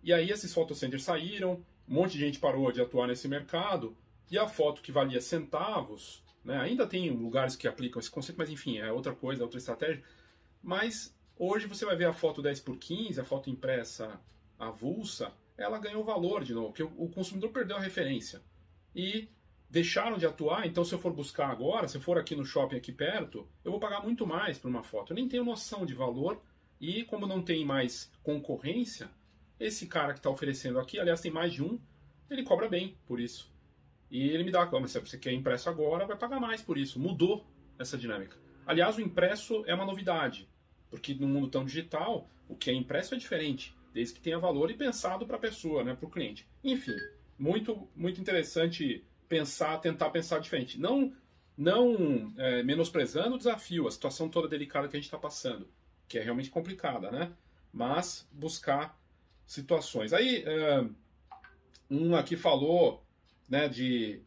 E 0.02 0.14
aí 0.14 0.30
esses 0.30 0.52
fotocenters 0.52 1.04
saíram, 1.04 1.62
um 1.92 1.96
monte 2.00 2.12
de 2.12 2.20
gente 2.20 2.40
parou 2.40 2.72
de 2.72 2.80
atuar 2.80 3.06
nesse 3.06 3.28
mercado, 3.28 3.96
e 4.30 4.38
a 4.38 4.48
foto 4.48 4.82
que 4.82 4.90
valia 4.90 5.20
centavos, 5.20 6.24
né, 6.44 6.58
ainda 6.58 6.86
tem 6.86 7.10
lugares 7.10 7.54
que 7.54 7.68
aplicam 7.68 8.00
esse 8.00 8.10
conceito, 8.10 8.38
mas 8.38 8.50
enfim, 8.50 8.78
é 8.78 8.90
outra 8.90 9.14
coisa, 9.14 9.44
outra 9.44 9.58
estratégia. 9.58 10.02
Mas 10.60 11.14
Hoje 11.44 11.66
você 11.66 11.84
vai 11.84 11.96
ver 11.96 12.04
a 12.04 12.12
foto 12.12 12.42
10 12.42 12.60
por 12.60 12.76
15, 12.76 13.20
a 13.20 13.24
foto 13.24 13.50
impressa 13.50 14.20
avulsa, 14.58 15.32
ela 15.56 15.78
ganhou 15.78 16.04
valor 16.04 16.44
de 16.44 16.54
novo, 16.54 16.68
porque 16.68 16.82
o 16.82 17.08
consumidor 17.08 17.50
perdeu 17.50 17.76
a 17.76 17.80
referência. 17.80 18.40
E 18.94 19.28
deixaram 19.68 20.18
de 20.18 20.24
atuar, 20.24 20.66
então 20.66 20.84
se 20.84 20.94
eu 20.94 20.98
for 20.98 21.12
buscar 21.12 21.50
agora, 21.50 21.88
se 21.88 21.96
eu 21.96 22.00
for 22.00 22.18
aqui 22.18 22.36
no 22.36 22.44
shopping 22.44 22.76
aqui 22.76 22.92
perto, 22.92 23.48
eu 23.64 23.72
vou 23.72 23.80
pagar 23.80 24.02
muito 24.02 24.24
mais 24.24 24.56
por 24.56 24.68
uma 24.68 24.82
foto. 24.82 25.12
Eu 25.12 25.16
nem 25.16 25.28
tenho 25.28 25.44
noção 25.44 25.86
de 25.86 25.94
valor 25.94 26.40
e 26.80 27.04
como 27.04 27.26
não 27.26 27.42
tem 27.42 27.64
mais 27.64 28.08
concorrência, 28.22 29.10
esse 29.64 29.86
cara 29.86 30.12
que 30.12 30.18
está 30.18 30.30
oferecendo 30.30 30.78
aqui, 30.78 30.98
aliás 30.98 31.20
tem 31.20 31.30
mais 31.30 31.52
de 31.52 31.62
um, 31.62 31.78
ele 32.28 32.42
cobra 32.42 32.68
bem 32.68 32.96
por 33.06 33.20
isso. 33.20 33.52
E 34.10 34.28
ele 34.28 34.44
me 34.44 34.50
dá, 34.50 34.68
mas 34.70 34.90
se 34.90 35.00
você 35.00 35.16
quer 35.16 35.32
impresso 35.32 35.70
agora, 35.70 36.06
vai 36.06 36.16
pagar 36.16 36.38
mais 36.38 36.60
por 36.60 36.76
isso. 36.76 37.00
Mudou 37.00 37.46
essa 37.78 37.96
dinâmica. 37.96 38.36
Aliás, 38.66 38.98
o 38.98 39.00
impresso 39.00 39.64
é 39.66 39.74
uma 39.74 39.86
novidade. 39.86 40.48
Porque 40.90 41.14
no 41.14 41.26
mundo 41.26 41.48
tão 41.48 41.64
digital, 41.64 42.28
o 42.46 42.54
que 42.54 42.70
é 42.70 42.74
impresso 42.74 43.14
é 43.14 43.18
diferente, 43.18 43.74
desde 43.94 44.14
que 44.14 44.20
tenha 44.20 44.38
valor 44.38 44.70
e 44.70 44.74
pensado 44.74 45.26
para 45.26 45.36
a 45.36 45.40
pessoa, 45.40 45.82
né, 45.82 45.94
para 45.94 46.06
o 46.06 46.10
cliente. 46.10 46.46
Enfim, 46.62 46.94
muito, 47.38 47.88
muito 47.96 48.20
interessante 48.20 49.02
pensar, 49.26 49.78
tentar 49.78 50.10
pensar 50.10 50.38
diferente. 50.38 50.78
Não, 50.78 51.14
não 51.56 52.34
é, 52.36 52.62
menosprezando 52.62 53.36
o 53.36 53.38
desafio, 53.38 53.88
a 53.88 53.90
situação 53.90 54.28
toda 54.28 54.46
delicada 54.46 54.88
que 54.88 54.96
a 54.96 55.00
gente 55.00 55.06
está 55.06 55.18
passando, 55.18 55.66
que 56.06 56.18
é 56.18 56.22
realmente 56.22 56.50
complicada, 56.50 57.10
né? 57.10 57.32
Mas 57.72 58.28
buscar 58.30 59.00
situações. 59.52 60.14
Aí, 60.14 60.42
é, 60.46 60.84
um 61.90 62.16
aqui 62.16 62.36
falou 62.36 63.04
né, 63.48 63.68
de, 63.68 64.22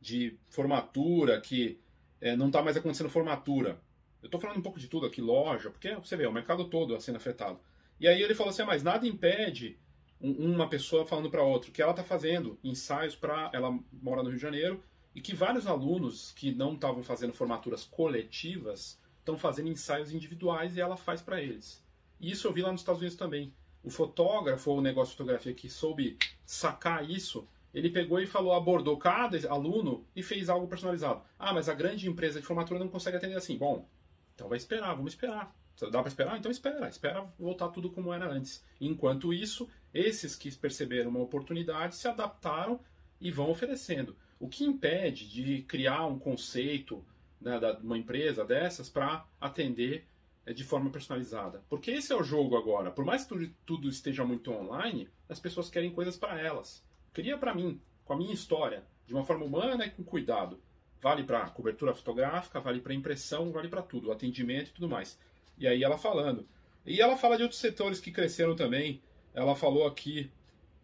de 0.00 0.38
formatura, 0.48 1.40
que 1.40 1.80
é, 2.20 2.36
não 2.36 2.46
está 2.46 2.62
mais 2.62 2.76
acontecendo 2.76 3.10
formatura. 3.10 3.80
Eu 4.22 4.26
estou 4.26 4.40
falando 4.40 4.58
um 4.58 4.62
pouco 4.62 4.78
de 4.78 4.86
tudo 4.86 5.06
aqui, 5.06 5.20
loja, 5.20 5.70
porque 5.70 5.94
você 5.96 6.16
vê, 6.16 6.26
o 6.26 6.32
mercado 6.32 6.66
todo 6.66 6.98
sendo 7.00 7.16
afetado. 7.16 7.58
E 7.98 8.06
aí 8.06 8.22
ele 8.22 8.34
falou 8.34 8.50
assim, 8.50 8.62
ah, 8.62 8.66
mas 8.66 8.82
nada 8.82 9.06
impede 9.06 9.76
uma 10.20 10.68
pessoa 10.68 11.04
falando 11.04 11.30
para 11.30 11.42
outra 11.42 11.70
que 11.70 11.82
ela 11.82 11.90
está 11.90 12.04
fazendo 12.04 12.58
ensaios 12.62 13.16
para... 13.16 13.50
Ela 13.52 13.76
mora 13.92 14.22
no 14.22 14.28
Rio 14.28 14.36
de 14.36 14.42
Janeiro 14.42 14.84
e 15.14 15.20
que 15.20 15.34
vários 15.34 15.66
alunos 15.66 16.32
que 16.32 16.52
não 16.54 16.74
estavam 16.74 17.02
fazendo 17.02 17.32
formaturas 17.32 17.84
coletivas 17.84 19.00
estão 19.18 19.36
fazendo 19.36 19.68
ensaios 19.68 20.12
individuais 20.12 20.76
e 20.76 20.80
ela 20.80 20.96
faz 20.96 21.20
para 21.20 21.42
eles. 21.42 21.84
E 22.20 22.30
isso 22.30 22.46
eu 22.46 22.52
vi 22.52 22.62
lá 22.62 22.70
nos 22.70 22.82
Estados 22.82 23.00
Unidos 23.00 23.16
também. 23.16 23.52
O 23.82 23.90
fotógrafo 23.90 24.70
ou 24.70 24.78
o 24.78 24.82
negócio 24.82 25.12
de 25.12 25.18
fotografia 25.18 25.54
que 25.54 25.68
soube 25.68 26.18
sacar 26.44 27.08
isso, 27.08 27.46
ele 27.72 27.88
pegou 27.88 28.20
e 28.20 28.26
falou, 28.26 28.52
abordou 28.52 28.96
cada 28.98 29.36
aluno 29.50 30.04
e 30.14 30.22
fez 30.22 30.48
algo 30.48 30.66
personalizado. 30.66 31.22
Ah, 31.38 31.54
mas 31.54 31.68
a 31.68 31.74
grande 31.74 32.08
empresa 32.08 32.40
de 32.40 32.46
formatura 32.46 32.80
não 32.80 32.88
consegue 32.88 33.16
atender 33.16 33.36
assim. 33.36 33.56
Bom, 33.56 33.88
então 34.34 34.48
vai 34.48 34.58
esperar, 34.58 34.94
vamos 34.94 35.12
esperar. 35.12 35.54
Dá 35.90 36.00
para 36.00 36.08
esperar? 36.08 36.38
Então 36.38 36.50
espera, 36.50 36.88
espera 36.88 37.26
voltar 37.38 37.68
tudo 37.68 37.90
como 37.90 38.12
era 38.12 38.30
antes. 38.30 38.62
Enquanto 38.80 39.32
isso, 39.32 39.68
esses 39.94 40.36
que 40.36 40.54
perceberam 40.54 41.10
uma 41.10 41.20
oportunidade 41.20 41.96
se 41.96 42.06
adaptaram 42.06 42.80
e 43.20 43.30
vão 43.30 43.50
oferecendo. 43.50 44.16
O 44.38 44.48
que 44.48 44.64
impede 44.64 45.28
de 45.28 45.62
criar 45.62 46.06
um 46.06 46.18
conceito 46.18 47.04
né, 47.40 47.58
de 47.58 47.82
uma 47.82 47.96
empresa 47.96 48.44
dessas 48.44 48.90
para 48.90 49.24
atender 49.40 50.06
de 50.52 50.64
forma 50.64 50.90
personalizada? 50.90 51.62
Porque 51.68 51.90
esse 51.90 52.12
é 52.12 52.16
o 52.16 52.22
jogo 52.22 52.56
agora. 52.56 52.90
Por 52.90 53.04
mais 53.04 53.24
que 53.24 53.52
tudo 53.64 53.88
esteja 53.88 54.24
muito 54.24 54.50
online, 54.50 55.08
as 55.28 55.38
pessoas 55.38 55.70
querem 55.70 55.92
coisas 55.92 56.16
para 56.16 56.40
elas. 56.40 56.84
Cria 57.12 57.36
para 57.36 57.54
mim, 57.54 57.80
com 58.04 58.12
a 58.12 58.16
minha 58.16 58.32
história, 58.32 58.84
de 59.06 59.14
uma 59.14 59.24
forma 59.24 59.44
humana 59.44 59.86
e 59.86 59.90
com 59.90 60.04
cuidado. 60.04 60.60
Vale 61.00 61.24
para 61.24 61.48
cobertura 61.50 61.94
fotográfica, 61.94 62.60
vale 62.60 62.80
para 62.80 62.94
impressão, 62.94 63.50
vale 63.52 63.68
para 63.68 63.82
tudo, 63.82 64.12
atendimento 64.12 64.68
e 64.68 64.72
tudo 64.72 64.88
mais. 64.88 65.18
E 65.58 65.66
aí 65.66 65.82
ela 65.82 65.98
falando. 65.98 66.46
E 66.84 67.00
ela 67.00 67.16
fala 67.16 67.36
de 67.36 67.42
outros 67.42 67.60
setores 67.60 68.00
que 68.00 68.10
cresceram 68.10 68.54
também. 68.54 69.02
Ela 69.34 69.54
falou 69.54 69.86
aqui 69.86 70.30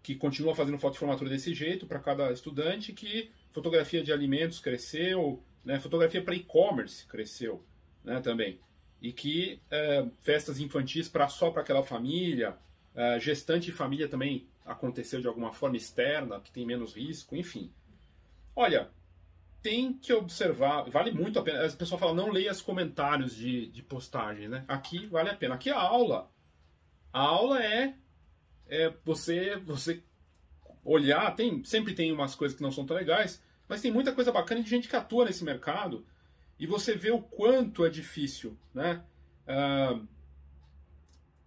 que 0.02 0.14
continua 0.14 0.54
fazendo 0.54 0.78
foto 0.78 0.92
de 0.92 0.98
formatura 1.00 1.28
desse 1.28 1.52
jeito 1.52 1.86
para 1.86 1.98
cada 1.98 2.30
estudante, 2.30 2.92
que 2.92 3.30
fotografia 3.52 4.02
de 4.02 4.12
alimentos 4.12 4.60
cresceu, 4.60 5.42
né, 5.64 5.80
fotografia 5.80 6.22
para 6.22 6.36
e-commerce 6.36 7.04
cresceu 7.06 7.64
né, 8.04 8.20
também. 8.20 8.60
E 9.00 9.12
que 9.12 9.60
é, 9.70 10.06
festas 10.22 10.58
infantis 10.60 11.08
para 11.08 11.28
só 11.28 11.50
para 11.50 11.62
aquela 11.62 11.82
família, 11.82 12.56
é, 12.94 13.20
gestante 13.20 13.70
e 13.70 13.72
família 13.72 14.08
também 14.08 14.46
aconteceu 14.64 15.20
de 15.20 15.28
alguma 15.28 15.52
forma 15.52 15.76
externa, 15.76 16.40
que 16.40 16.50
tem 16.50 16.66
menos 16.66 16.94
risco, 16.94 17.36
enfim. 17.36 17.70
Olha, 18.54 18.90
tem 19.62 19.92
que 19.92 20.12
observar, 20.12 20.88
vale 20.90 21.10
muito 21.10 21.38
a 21.38 21.42
pena. 21.42 21.64
As 21.64 21.74
pessoas 21.74 22.00
falam, 22.00 22.14
não 22.14 22.30
leia 22.30 22.52
os 22.52 22.62
comentários 22.62 23.34
de, 23.34 23.66
de 23.66 23.82
postagem, 23.82 24.48
né? 24.48 24.64
Aqui 24.66 25.06
vale 25.06 25.30
a 25.30 25.34
pena. 25.34 25.54
Aqui 25.54 25.70
é 25.70 25.72
a 25.72 25.80
aula. 25.80 26.30
A 27.12 27.20
aula 27.20 27.62
é, 27.62 27.94
é 28.68 28.92
você, 29.04 29.56
você 29.56 30.02
olhar, 30.84 31.34
tem, 31.34 31.64
sempre 31.64 31.94
tem 31.94 32.12
umas 32.12 32.34
coisas 32.34 32.56
que 32.56 32.62
não 32.62 32.70
são 32.70 32.86
tão 32.86 32.96
legais, 32.96 33.42
mas 33.68 33.82
tem 33.82 33.90
muita 33.90 34.12
coisa 34.12 34.30
bacana 34.30 34.62
de 34.62 34.70
gente 34.70 34.88
que 34.88 34.96
atua 34.96 35.24
nesse 35.24 35.44
mercado 35.44 36.06
e 36.58 36.66
você 36.66 36.94
vê 36.94 37.10
o 37.10 37.20
quanto 37.20 37.84
é 37.84 37.90
difícil, 37.90 38.56
né? 38.72 39.04
Uh, 39.46 40.06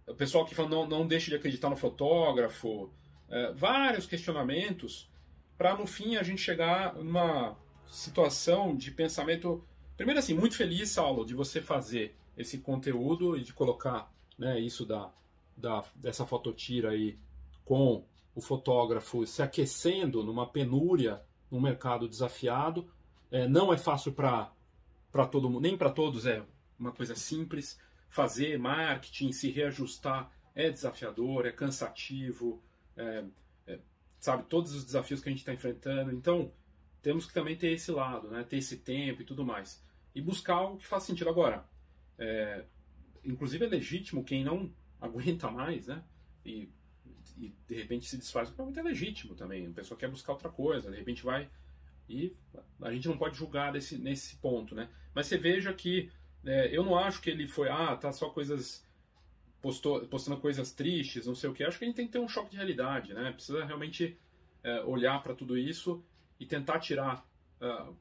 o 0.06 0.14
pessoal 0.14 0.44
que 0.44 0.54
fala 0.54 0.68
não, 0.68 0.86
não 0.86 1.06
deixe 1.06 1.30
de 1.30 1.36
acreditar 1.36 1.68
no 1.68 1.76
fotógrafo, 1.76 2.84
uh, 2.84 3.54
vários 3.54 4.06
questionamentos 4.06 5.10
para 5.58 5.76
no 5.76 5.86
fim 5.86 6.16
a 6.16 6.22
gente 6.22 6.40
chegar 6.40 6.94
numa 6.94 7.56
situação 7.86 8.74
de 8.74 8.90
pensamento. 8.90 9.62
Primeiro, 9.96 10.18
assim, 10.18 10.32
muito 10.32 10.56
feliz, 10.56 10.90
Saulo, 10.90 11.26
de 11.26 11.34
você 11.34 11.60
fazer 11.60 12.16
esse 12.36 12.58
conteúdo 12.58 13.36
e 13.36 13.42
de 13.42 13.52
colocar 13.52 14.10
né, 14.38 14.58
isso 14.58 14.86
da, 14.86 15.12
da, 15.54 15.84
dessa 15.94 16.24
fototira 16.24 16.90
aí 16.90 17.18
com 17.64 18.04
o 18.34 18.40
fotógrafo 18.40 19.26
se 19.26 19.42
aquecendo 19.42 20.24
numa 20.24 20.46
penúria, 20.46 21.20
num 21.50 21.60
mercado 21.60 22.08
desafiado. 22.08 22.90
É, 23.30 23.46
não 23.46 23.72
é 23.72 23.76
fácil 23.76 24.12
para 24.12 24.50
todo 25.26 25.48
mundo, 25.50 25.62
nem 25.62 25.76
para 25.76 25.90
todos 25.90 26.26
é 26.26 26.42
uma 26.78 26.92
coisa 26.92 27.14
simples. 27.14 27.78
Fazer 28.08 28.58
marketing, 28.58 29.32
se 29.32 29.50
reajustar 29.50 30.32
é 30.54 30.70
desafiador, 30.70 31.46
é 31.46 31.52
cansativo, 31.52 32.62
é, 32.96 33.24
é, 33.66 33.78
sabe, 34.18 34.44
todos 34.44 34.74
os 34.74 34.84
desafios 34.84 35.20
que 35.20 35.28
a 35.28 35.32
gente 35.32 35.40
está 35.40 35.52
enfrentando. 35.52 36.12
Então, 36.12 36.52
temos 37.02 37.26
que 37.26 37.32
também 37.32 37.56
ter 37.56 37.72
esse 37.72 37.90
lado, 37.90 38.28
né? 38.28 38.44
ter 38.44 38.58
esse 38.58 38.78
tempo 38.78 39.22
e 39.22 39.24
tudo 39.24 39.44
mais. 39.44 39.82
E 40.14 40.20
buscar 40.20 40.54
algo 40.54 40.78
que 40.78 40.86
faça 40.86 41.06
sentido. 41.06 41.30
Agora, 41.30 41.64
é, 42.18 42.64
inclusive 43.24 43.64
é 43.64 43.68
legítimo 43.68 44.24
quem 44.24 44.44
não 44.44 44.72
aguenta 45.00 45.50
mais, 45.50 45.86
né? 45.86 46.02
E, 46.44 46.68
e 47.38 47.54
de 47.66 47.74
repente 47.74 48.06
se 48.06 48.16
desfaz, 48.18 48.50
provavelmente 48.50 48.80
é 48.80 48.82
legítimo 48.82 49.34
também. 49.34 49.66
A 49.66 49.70
pessoa 49.70 49.98
quer 49.98 50.10
buscar 50.10 50.32
outra 50.32 50.50
coisa, 50.50 50.90
de 50.90 50.96
repente 50.96 51.22
vai. 51.22 51.48
E 52.10 52.36
a 52.82 52.92
gente 52.92 53.06
não 53.08 53.16
pode 53.16 53.36
julgar 53.36 53.72
desse, 53.72 53.96
nesse 53.96 54.36
ponto, 54.36 54.74
né? 54.74 54.88
Mas 55.14 55.26
você 55.26 55.38
veja 55.38 55.72
que 55.72 56.10
é, 56.44 56.76
eu 56.76 56.82
não 56.82 56.98
acho 56.98 57.22
que 57.22 57.30
ele 57.30 57.46
foi, 57.46 57.68
ah, 57.68 57.96
tá 57.96 58.12
só 58.12 58.28
coisas. 58.30 58.84
Postou, 59.62 60.06
postando 60.06 60.38
coisas 60.38 60.72
tristes, 60.72 61.26
não 61.26 61.34
sei 61.34 61.50
o 61.50 61.52
que. 61.52 61.62
Acho 61.62 61.78
que 61.78 61.84
a 61.84 61.86
gente 61.86 61.96
tem 61.96 62.06
que 62.06 62.12
ter 62.12 62.18
um 62.18 62.28
choque 62.28 62.50
de 62.50 62.56
realidade, 62.56 63.12
né? 63.12 63.30
Precisa 63.30 63.64
realmente 63.64 64.18
é, 64.64 64.80
olhar 64.80 65.22
para 65.22 65.34
tudo 65.34 65.56
isso 65.56 66.02
e 66.38 66.46
tentar 66.46 66.80
tirar 66.80 67.24
uh, 67.60 67.94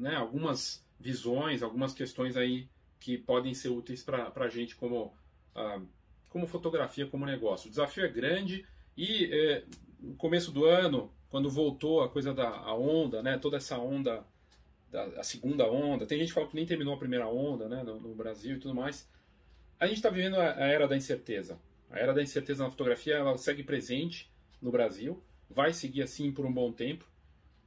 né, 0.00 0.16
algumas 0.16 0.82
visões, 0.98 1.62
algumas 1.62 1.92
questões 1.92 2.34
aí 2.34 2.66
que 2.98 3.18
podem 3.18 3.52
ser 3.52 3.68
úteis 3.68 4.02
para 4.02 4.32
a 4.34 4.48
gente 4.48 4.74
como, 4.74 5.14
uh, 5.54 5.86
como 6.30 6.46
fotografia, 6.46 7.06
como 7.06 7.26
negócio. 7.26 7.68
O 7.68 7.70
desafio 7.70 8.06
é 8.06 8.08
grande 8.08 8.66
e 8.96 9.26
eh, 9.30 9.64
no 10.00 10.14
começo 10.14 10.50
do 10.50 10.64
ano, 10.64 11.12
quando 11.36 11.50
voltou 11.50 12.00
a 12.00 12.08
coisa 12.08 12.32
da 12.32 12.48
a 12.48 12.74
onda, 12.74 13.22
né, 13.22 13.36
toda 13.36 13.58
essa 13.58 13.76
onda 13.78 14.24
da 14.90 15.04
a 15.20 15.22
segunda 15.22 15.70
onda. 15.70 16.06
Tem 16.06 16.18
gente 16.18 16.28
que 16.28 16.32
fala 16.34 16.46
que 16.46 16.56
nem 16.56 16.64
terminou 16.64 16.94
a 16.94 16.96
primeira 16.96 17.28
onda 17.28 17.68
né, 17.68 17.82
no, 17.82 18.00
no 18.00 18.14
Brasil 18.14 18.56
e 18.56 18.58
tudo 18.58 18.74
mais. 18.74 19.06
A 19.78 19.86
gente 19.86 19.98
está 19.98 20.08
vivendo 20.08 20.36
a, 20.36 20.54
a, 20.54 20.66
era 20.66 20.88
da 20.88 20.96
incerteza. 20.96 21.60
A 21.90 21.98
era 21.98 22.14
da 22.14 22.22
incerteza 22.22 22.64
na 22.64 22.70
fotografia 22.70 23.16
ela 23.16 23.36
segue 23.36 23.62
presente 23.62 24.32
no 24.62 24.70
Brasil, 24.70 25.22
vai 25.50 25.74
seguir 25.74 26.00
assim 26.00 26.32
por 26.32 26.46
um 26.46 26.52
bom 26.52 26.72
tempo. 26.72 27.04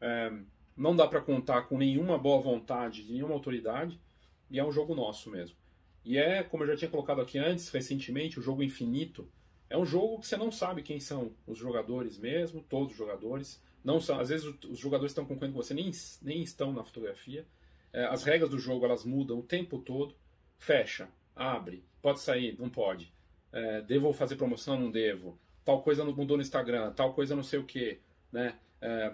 É, 0.02 0.32
não 0.76 0.96
dá 0.96 1.08
para 1.08 1.22
contar 1.22 1.62
com 1.68 1.78
nenhuma 1.78 2.18
boa 2.18 2.42
vontade 2.42 3.04
de 3.04 3.14
nenhuma 3.14 3.36
autoridade 3.36 4.02
e 4.50 4.58
é 4.58 4.66
um 4.66 4.72
jogo 4.72 4.96
nosso 4.96 5.30
mesmo. 5.30 5.56
E 6.04 6.18
é, 6.18 6.42
como 6.42 6.64
eu 6.64 6.70
já 6.70 6.76
tinha 6.76 6.90
colocado 6.90 7.22
aqui 7.22 7.38
antes, 7.38 7.70
recentemente, 7.70 8.40
o 8.40 8.42
jogo 8.42 8.64
infinito. 8.64 9.32
É 9.70 9.78
um 9.78 9.86
jogo 9.86 10.20
que 10.20 10.28
você 10.28 10.36
não 10.36 10.52
sabe 10.52 10.82
quem 10.82 11.00
são 11.00 11.32
os 11.46 11.58
jogadores 11.58 12.18
mesmo, 12.18 12.64
todos 12.64 12.92
os 12.92 12.98
jogadores. 12.98 13.62
Não 13.84 14.00
são, 14.00 14.20
às 14.20 14.30
vezes 14.30 14.46
os 14.66 14.80
jogadores 14.80 15.12
estão 15.12 15.26
concorrendo 15.26 15.54
com 15.54 15.64
você, 15.64 15.74
nem, 15.74 15.92
nem 16.22 16.42
estão 16.42 16.74
na 16.74 16.84
fotografia. 16.84 17.46
É, 17.94 18.06
as 18.06 18.24
regras 18.24 18.50
do 18.50 18.60
jogo 18.60 18.86
elas 18.86 19.06
mudam 19.06 19.40
o 19.40 19.44
tempo 19.44 19.80
todo. 19.80 20.16
Fecha, 20.58 21.08
abre, 21.36 21.84
pode 22.02 22.20
sair, 22.20 22.58
não 22.60 22.70
pode. 22.70 23.14
É, 23.52 23.82
devo 23.82 24.12
fazer 24.12 24.36
promoção, 24.36 24.80
não 24.80 24.92
devo. 24.92 25.40
Tal 25.64 25.82
coisa 25.84 26.04
mudou 26.04 26.38
no 26.38 26.44
Instagram, 26.44 26.92
tal 26.94 27.14
coisa 27.14 27.36
não 27.36 27.44
sei 27.44 27.60
o 27.60 27.64
que. 27.64 28.00
Né? 28.32 28.58
É, 28.82 29.14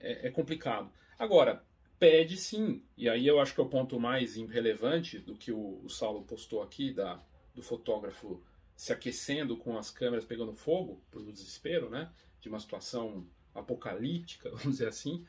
é, 0.00 0.28
é 0.28 0.30
complicado. 0.30 0.90
Agora, 1.18 1.62
pede 1.98 2.36
sim, 2.36 2.82
e 2.96 3.08
aí 3.08 3.24
eu 3.26 3.38
acho 3.38 3.54
que 3.54 3.60
é 3.60 3.64
o 3.64 3.68
ponto 3.68 4.00
mais 4.00 4.34
relevante 4.34 5.18
do 5.20 5.36
que 5.36 5.52
o, 5.52 5.80
o 5.84 5.88
Saulo 5.88 6.24
postou 6.24 6.60
aqui, 6.60 6.92
da, 6.92 7.22
do 7.54 7.62
fotógrafo 7.62 8.42
se 8.76 8.92
aquecendo 8.92 9.56
com 9.56 9.78
as 9.78 9.90
câmeras 9.90 10.24
pegando 10.24 10.54
fogo, 10.54 11.00
por 11.10 11.22
desespero, 11.24 11.88
né? 11.90 12.10
De 12.40 12.48
uma 12.48 12.58
situação 12.60 13.26
apocalíptica, 13.54 14.50
vamos 14.56 14.72
dizer 14.72 14.88
assim, 14.88 15.24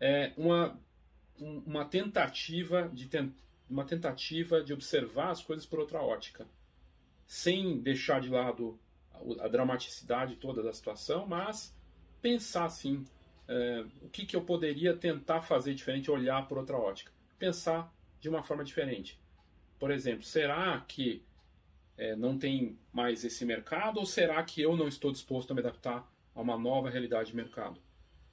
é 0.00 0.32
uma, 0.36 0.78
uma 1.38 1.84
tentativa 1.84 2.88
de 2.92 3.08
uma 3.68 3.84
tentativa 3.84 4.62
de 4.62 4.72
observar 4.72 5.30
as 5.30 5.42
coisas 5.42 5.64
por 5.64 5.78
outra 5.78 6.00
ótica, 6.02 6.46
sem 7.26 7.80
deixar 7.80 8.20
de 8.20 8.28
lado 8.28 8.78
a, 9.12 9.46
a 9.46 9.48
dramaticidade 9.48 10.36
toda 10.36 10.62
da 10.62 10.72
situação, 10.72 11.26
mas 11.26 11.74
pensar 12.20 12.66
assim, 12.66 13.04
é, 13.48 13.84
o 14.02 14.08
que, 14.08 14.26
que 14.26 14.36
eu 14.36 14.42
poderia 14.42 14.94
tentar 14.94 15.42
fazer 15.42 15.74
diferente, 15.74 16.10
olhar 16.10 16.46
por 16.46 16.58
outra 16.58 16.76
ótica, 16.76 17.10
pensar 17.38 17.92
de 18.20 18.28
uma 18.28 18.42
forma 18.42 18.62
diferente. 18.62 19.18
Por 19.78 19.90
exemplo, 19.90 20.22
será 20.22 20.80
que 20.86 21.24
é, 22.02 22.16
não 22.16 22.38
tem 22.38 22.78
mais 22.92 23.24
esse 23.24 23.44
mercado 23.44 23.98
ou 23.98 24.06
será 24.06 24.42
que 24.42 24.60
eu 24.60 24.76
não 24.76 24.88
estou 24.88 25.12
disposto 25.12 25.50
a 25.50 25.54
me 25.54 25.60
adaptar 25.60 26.10
a 26.34 26.40
uma 26.40 26.58
nova 26.58 26.90
realidade 26.90 27.30
de 27.30 27.36
mercado? 27.36 27.80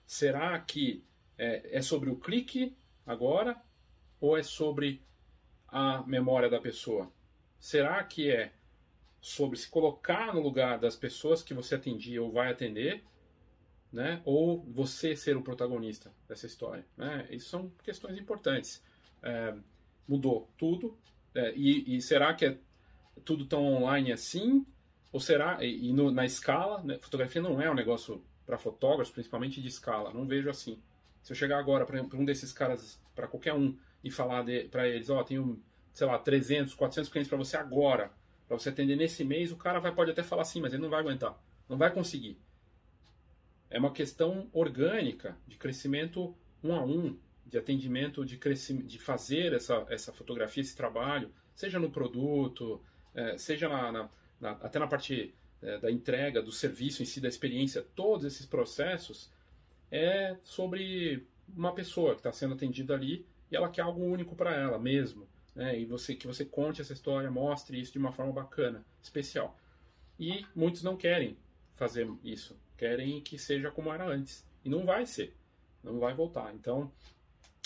Será 0.05 0.57
que 0.59 1.03
é, 1.37 1.77
é 1.77 1.81
sobre 1.81 2.09
o 2.09 2.15
clique 2.15 2.75
agora 3.05 3.61
ou 4.19 4.37
é 4.37 4.43
sobre 4.43 5.01
a 5.67 6.03
memória 6.03 6.49
da 6.49 6.59
pessoa? 6.59 7.11
Será 7.59 8.03
que 8.03 8.31
é 8.31 8.53
sobre 9.21 9.57
se 9.57 9.69
colocar 9.69 10.33
no 10.33 10.41
lugar 10.41 10.79
das 10.79 10.95
pessoas 10.95 11.43
que 11.43 11.53
você 11.53 11.75
atendia 11.75 12.23
ou 12.23 12.31
vai 12.31 12.51
atender 12.51 13.03
né? 13.91 14.21
Ou 14.23 14.63
você 14.63 15.15
ser 15.15 15.35
o 15.35 15.41
protagonista 15.41 16.11
dessa 16.27 16.45
história, 16.45 16.85
né? 16.95 17.27
Isso 17.31 17.49
são 17.49 17.71
questões 17.83 18.17
importantes. 18.17 18.83
É, 19.21 19.55
mudou 20.07 20.49
tudo 20.57 20.97
é, 21.33 21.53
e, 21.55 21.95
e, 21.95 22.01
será 22.01 22.33
que 22.33 22.45
é 22.45 22.57
tudo 23.25 23.45
tão 23.45 23.65
online 23.65 24.11
assim? 24.11 24.65
Ou 25.11 25.19
será 25.19 25.63
e, 25.63 25.89
e 25.89 25.93
no, 25.93 26.11
na 26.11 26.25
escala? 26.25 26.81
Né? 26.83 26.97
Fotografia 26.99 27.41
não 27.41 27.61
é 27.61 27.69
um 27.69 27.75
negócio 27.75 28.23
para 28.45 28.57
fotógrafos, 28.57 29.13
principalmente 29.13 29.61
de 29.61 29.67
escala. 29.67 30.13
Não 30.13 30.25
vejo 30.25 30.49
assim. 30.49 30.81
Se 31.21 31.31
eu 31.31 31.35
chegar 31.35 31.59
agora 31.59 31.85
para 31.85 32.01
um 32.01 32.25
desses 32.25 32.51
caras, 32.51 32.99
para 33.15 33.27
qualquer 33.27 33.53
um 33.53 33.77
e 34.03 34.09
falar 34.09 34.45
para 34.71 34.87
eles, 34.87 35.09
ó, 35.09 35.19
oh, 35.19 35.23
tenho 35.23 35.61
sei 35.93 36.07
lá 36.07 36.17
300, 36.17 36.73
400 36.73 37.11
clientes 37.11 37.29
para 37.29 37.37
você 37.37 37.57
agora, 37.57 38.11
para 38.47 38.57
você 38.57 38.69
atender 38.69 38.95
nesse 38.95 39.23
mês, 39.23 39.51
o 39.51 39.57
cara 39.57 39.79
vai 39.79 39.93
pode 39.93 40.11
até 40.11 40.23
falar 40.23 40.43
assim, 40.43 40.61
mas 40.61 40.73
ele 40.73 40.81
não 40.81 40.89
vai 40.89 41.01
aguentar, 41.01 41.37
não 41.67 41.77
vai 41.77 41.91
conseguir. 41.91 42.39
É 43.69 43.77
uma 43.77 43.91
questão 43.91 44.49
orgânica 44.53 45.37
de 45.45 45.57
crescimento 45.57 46.33
um 46.63 46.73
a 46.73 46.83
um, 46.83 47.17
de 47.45 47.57
atendimento, 47.57 48.25
de, 48.25 48.37
crescimento, 48.37 48.87
de 48.87 48.97
fazer 48.97 49.53
essa, 49.53 49.85
essa 49.89 50.13
fotografia, 50.13 50.61
esse 50.61 50.75
trabalho, 50.75 51.31
seja 51.53 51.79
no 51.79 51.91
produto, 51.91 52.81
é, 53.13 53.37
seja 53.37 53.67
na, 53.67 53.91
na, 53.91 54.09
na, 54.39 54.51
até 54.51 54.79
na 54.79 54.87
parte 54.87 55.33
é, 55.61 55.77
da 55.77 55.91
entrega, 55.91 56.41
do 56.41 56.51
serviço 56.51 57.01
em 57.01 57.05
si, 57.05 57.19
da 57.19 57.27
experiência, 57.27 57.85
todos 57.95 58.25
esses 58.25 58.45
processos 58.45 59.31
é 59.91 60.37
sobre 60.43 61.27
uma 61.55 61.73
pessoa 61.73 62.13
que 62.13 62.19
está 62.19 62.31
sendo 62.31 62.53
atendida 62.53 62.93
ali 62.93 63.25
e 63.51 63.55
ela 63.55 63.69
quer 63.69 63.81
algo 63.81 64.03
único 64.03 64.35
para 64.35 64.55
ela 64.55 64.77
mesmo. 64.77 65.27
Né? 65.55 65.79
E 65.79 65.85
você 65.85 66.15
que 66.15 66.27
você 66.27 66.45
conte 66.45 66.81
essa 66.81 66.93
história, 66.93 67.29
mostre 67.31 67.79
isso 67.79 67.91
de 67.91 67.97
uma 67.97 68.11
forma 68.11 68.31
bacana, 68.31 68.85
especial. 69.01 69.57
E 70.19 70.45
muitos 70.55 70.83
não 70.83 70.95
querem 70.95 71.37
fazer 71.75 72.07
isso 72.23 72.55
querem 72.79 73.19
que 73.19 73.37
seja 73.37 73.69
como 73.69 73.93
era 73.93 74.07
antes. 74.07 74.47
E 74.63 74.69
não 74.69 74.85
vai 74.85 75.05
ser. 75.05 75.35
Não 75.83 75.99
vai 75.99 76.13
voltar. 76.13 76.55
Então, 76.55 76.89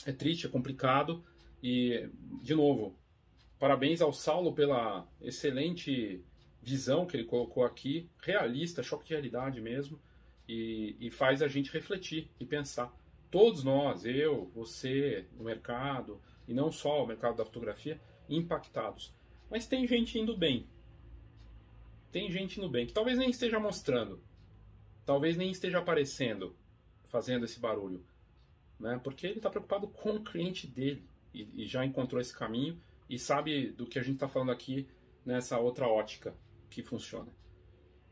é 0.05 0.11
triste, 0.11 0.47
é 0.47 0.49
complicado. 0.49 1.23
E, 1.61 2.09
de 2.41 2.55
novo, 2.55 2.97
parabéns 3.63 4.01
ao 4.01 4.11
Saulo 4.11 4.51
pela 4.51 5.07
excelente 5.21 6.21
visão 6.61 7.05
que 7.05 7.15
ele 7.15 7.23
colocou 7.23 7.63
aqui, 7.63 8.09
realista, 8.21 8.83
choque 8.83 9.05
de 9.05 9.13
realidade 9.13 9.61
mesmo, 9.61 9.97
e, 10.45 10.97
e 10.99 11.09
faz 11.09 11.41
a 11.41 11.47
gente 11.47 11.71
refletir 11.71 12.29
e 12.41 12.45
pensar. 12.45 12.93
Todos 13.31 13.63
nós, 13.63 14.03
eu, 14.03 14.51
você, 14.53 15.25
o 15.39 15.45
mercado, 15.45 16.21
e 16.45 16.53
não 16.53 16.73
só 16.73 17.01
o 17.01 17.07
mercado 17.07 17.37
da 17.37 17.45
fotografia, 17.45 18.01
impactados. 18.27 19.13
Mas 19.49 19.65
tem 19.65 19.87
gente 19.87 20.19
indo 20.19 20.35
bem. 20.35 20.67
Tem 22.11 22.29
gente 22.29 22.59
indo 22.59 22.67
bem, 22.67 22.85
que 22.85 22.91
talvez 22.91 23.17
nem 23.17 23.29
esteja 23.29 23.61
mostrando, 23.61 24.21
talvez 25.05 25.37
nem 25.37 25.49
esteja 25.49 25.79
aparecendo, 25.79 26.53
fazendo 27.07 27.45
esse 27.45 27.61
barulho, 27.61 28.03
né? 28.77 28.99
Porque 29.01 29.25
ele 29.25 29.37
está 29.37 29.49
preocupado 29.49 29.87
com 29.87 30.17
o 30.17 30.21
cliente 30.21 30.67
dele 30.67 31.07
e, 31.33 31.63
e, 31.63 31.65
já 31.65 31.85
encontrou 31.85 32.19
esse 32.19 32.37
caminho 32.37 32.77
e 33.13 33.19
sabe 33.19 33.69
do 33.69 33.85
que 33.85 33.99
a 33.99 34.01
gente 34.01 34.15
está 34.15 34.27
falando 34.27 34.51
aqui 34.51 34.87
nessa 35.23 35.59
outra 35.59 35.87
ótica 35.87 36.35
que 36.69 36.81
funciona. 36.81 37.31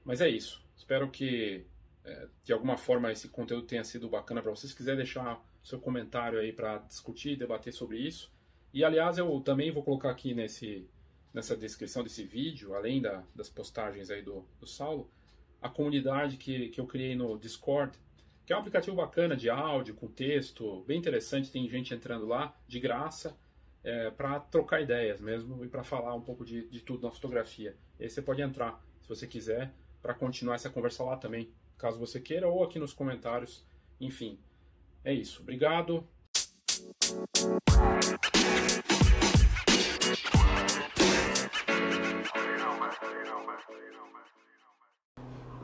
Mas 0.06 0.22
é 0.22 0.30
isso. 0.30 0.64
Espero 0.78 1.10
que 1.10 1.66
é, 2.06 2.28
de 2.44 2.54
alguma 2.54 2.78
forma 2.78 3.12
esse 3.12 3.28
conteúdo 3.28 3.66
tenha 3.66 3.84
sido 3.84 4.08
bacana 4.08 4.42
para 4.42 4.52
vocês. 4.52 4.72
Se 4.72 4.78
quiser 4.78 4.96
deixar 4.96 5.44
seu 5.64 5.80
comentário 5.80 6.40
aí 6.40 6.54
para 6.54 6.78
discutir, 6.80 7.36
debater 7.36 7.74
sobre 7.74 7.98
isso. 7.98 8.32
E 8.72 8.84
aliás, 8.84 9.18
eu 9.18 9.42
também 9.42 9.72
vou 9.72 9.84
colocar 9.84 10.12
aqui 10.12 10.36
nesse, 10.36 10.88
nessa 11.34 11.58
descrição 11.58 12.04
desse 12.04 12.24
vídeo, 12.24 12.76
além 12.76 13.02
da, 13.02 13.24
das 13.36 13.50
postagens 13.50 14.12
aí 14.12 14.22
do, 14.22 14.46
do 14.60 14.68
Saulo, 14.68 15.10
a 15.60 15.68
comunidade 15.68 16.38
que, 16.38 16.70
que 16.70 16.80
eu 16.80 16.86
criei 16.86 17.16
no 17.16 17.38
Discord, 17.38 17.98
que 18.46 18.54
é 18.54 18.56
um 18.56 18.60
aplicativo 18.60 18.96
bacana 18.96 19.36
de 19.36 19.50
áudio, 19.50 19.96
com 19.96 20.08
texto, 20.08 20.84
bem 20.88 21.00
interessante, 21.00 21.52
tem 21.52 21.68
gente 21.68 21.94
entrando 21.94 22.26
lá, 22.26 22.56
de 22.68 22.80
graça, 22.80 23.36
é, 23.84 24.12
para 24.12 24.40
trocar 24.40 24.82
ideias 24.82 25.20
mesmo 25.20 25.64
e 25.66 25.68
para 25.68 25.84
falar 25.84 26.14
um 26.16 26.22
pouco 26.22 26.46
de, 26.46 26.68
de 26.70 26.80
tudo 26.82 27.04
na 27.04 27.12
fotografia. 27.12 27.76
E 28.00 28.04
aí 28.04 28.10
você 28.10 28.22
pode 28.22 28.42
entrar, 28.42 28.84
se 29.02 29.10
você 29.10 29.28
quiser, 29.28 29.74
para 30.02 30.14
continuar 30.14 30.56
essa 30.56 30.70
conversa 30.70 31.04
lá 31.04 31.18
também, 31.18 31.52
caso 31.78 32.00
você 32.00 32.20
queira, 32.20 32.48
ou 32.48 32.64
aqui 32.64 32.80
nos 32.80 32.94
comentários. 32.94 33.66
Enfim, 34.00 34.40
é 35.04 35.14
isso. 35.14 35.42
Obrigado. 35.42 36.08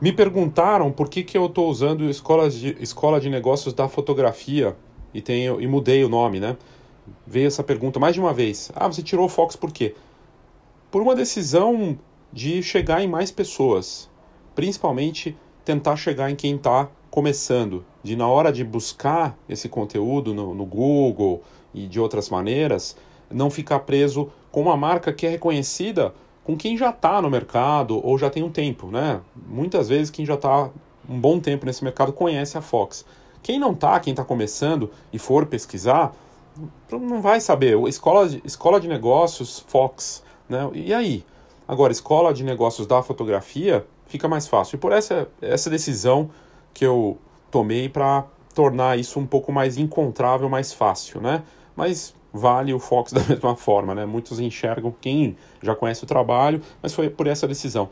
Me 0.00 0.12
perguntaram 0.12 0.92
por 0.92 1.08
que, 1.08 1.24
que 1.24 1.36
eu 1.36 1.46
estou 1.46 1.68
usando 1.68 2.08
escola 2.08 2.48
de, 2.48 2.76
escola 2.80 3.20
de 3.20 3.28
negócios 3.28 3.74
da 3.74 3.88
fotografia 3.88 4.76
e, 5.12 5.20
tenho, 5.20 5.60
e 5.60 5.66
mudei 5.66 6.04
o 6.04 6.08
nome, 6.08 6.38
né? 6.38 6.56
Veio 7.26 7.46
essa 7.46 7.62
pergunta 7.62 7.98
mais 7.98 8.14
de 8.14 8.20
uma 8.20 8.32
vez. 8.32 8.70
Ah, 8.74 8.86
você 8.86 9.02
tirou 9.02 9.26
o 9.26 9.28
Fox 9.28 9.56
por 9.56 9.72
quê? 9.72 9.94
Por 10.90 11.02
uma 11.02 11.14
decisão 11.14 11.98
de 12.32 12.62
chegar 12.62 13.02
em 13.02 13.08
mais 13.08 13.30
pessoas. 13.30 14.08
Principalmente 14.54 15.36
tentar 15.64 15.96
chegar 15.96 16.30
em 16.30 16.36
quem 16.36 16.56
está 16.56 16.88
começando. 17.10 17.84
De 18.02 18.16
na 18.16 18.28
hora 18.28 18.52
de 18.52 18.64
buscar 18.64 19.36
esse 19.48 19.68
conteúdo 19.68 20.32
no, 20.32 20.54
no 20.54 20.64
Google 20.64 21.42
e 21.74 21.86
de 21.86 22.00
outras 22.00 22.30
maneiras, 22.30 22.96
não 23.30 23.50
ficar 23.50 23.80
preso 23.80 24.30
com 24.50 24.62
uma 24.62 24.76
marca 24.76 25.12
que 25.12 25.26
é 25.26 25.30
reconhecida 25.30 26.14
com 26.44 26.56
quem 26.56 26.78
já 26.78 26.88
está 26.88 27.20
no 27.20 27.28
mercado 27.28 28.00
ou 28.02 28.16
já 28.16 28.30
tem 28.30 28.42
um 28.42 28.50
tempo, 28.50 28.86
né? 28.86 29.20
Muitas 29.46 29.88
vezes 29.88 30.10
quem 30.10 30.24
já 30.24 30.32
está 30.32 30.70
um 31.08 31.20
bom 31.20 31.38
tempo 31.38 31.66
nesse 31.66 31.84
mercado 31.84 32.10
conhece 32.12 32.56
a 32.56 32.62
Fox. 32.62 33.04
Quem 33.42 33.58
não 33.58 33.72
está, 33.72 34.00
quem 34.00 34.12
está 34.12 34.24
começando 34.24 34.90
e 35.12 35.18
for 35.18 35.44
pesquisar, 35.46 36.14
não 36.92 37.20
vai 37.20 37.40
saber. 37.40 37.78
Escola 37.88 38.28
de, 38.28 38.42
escola 38.44 38.80
de 38.80 38.88
negócios 38.88 39.64
Fox, 39.66 40.22
né? 40.48 40.68
E 40.74 40.92
aí? 40.92 41.24
Agora, 41.66 41.92
escola 41.92 42.32
de 42.32 42.44
negócios 42.44 42.86
da 42.86 43.02
fotografia 43.02 43.86
fica 44.06 44.26
mais 44.26 44.48
fácil. 44.48 44.76
E 44.76 44.78
por 44.78 44.92
essa, 44.92 45.28
essa 45.40 45.68
decisão 45.68 46.30
que 46.72 46.84
eu 46.84 47.18
tomei 47.50 47.88
para 47.88 48.24
tornar 48.54 48.98
isso 48.98 49.20
um 49.20 49.26
pouco 49.26 49.52
mais 49.52 49.76
encontrável, 49.76 50.48
mais 50.48 50.72
fácil, 50.72 51.20
né? 51.20 51.42
mas 51.78 52.12
vale 52.32 52.74
o 52.74 52.80
Fox 52.80 53.12
da 53.14 53.22
mesma 53.22 53.54
forma, 53.54 53.94
né? 53.94 54.04
Muitos 54.04 54.40
enxergam 54.40 54.92
quem 55.00 55.36
já 55.62 55.76
conhece 55.76 56.02
o 56.02 56.06
trabalho, 56.06 56.60
mas 56.82 56.92
foi 56.92 57.08
por 57.08 57.28
essa 57.28 57.46
decisão. 57.46 57.88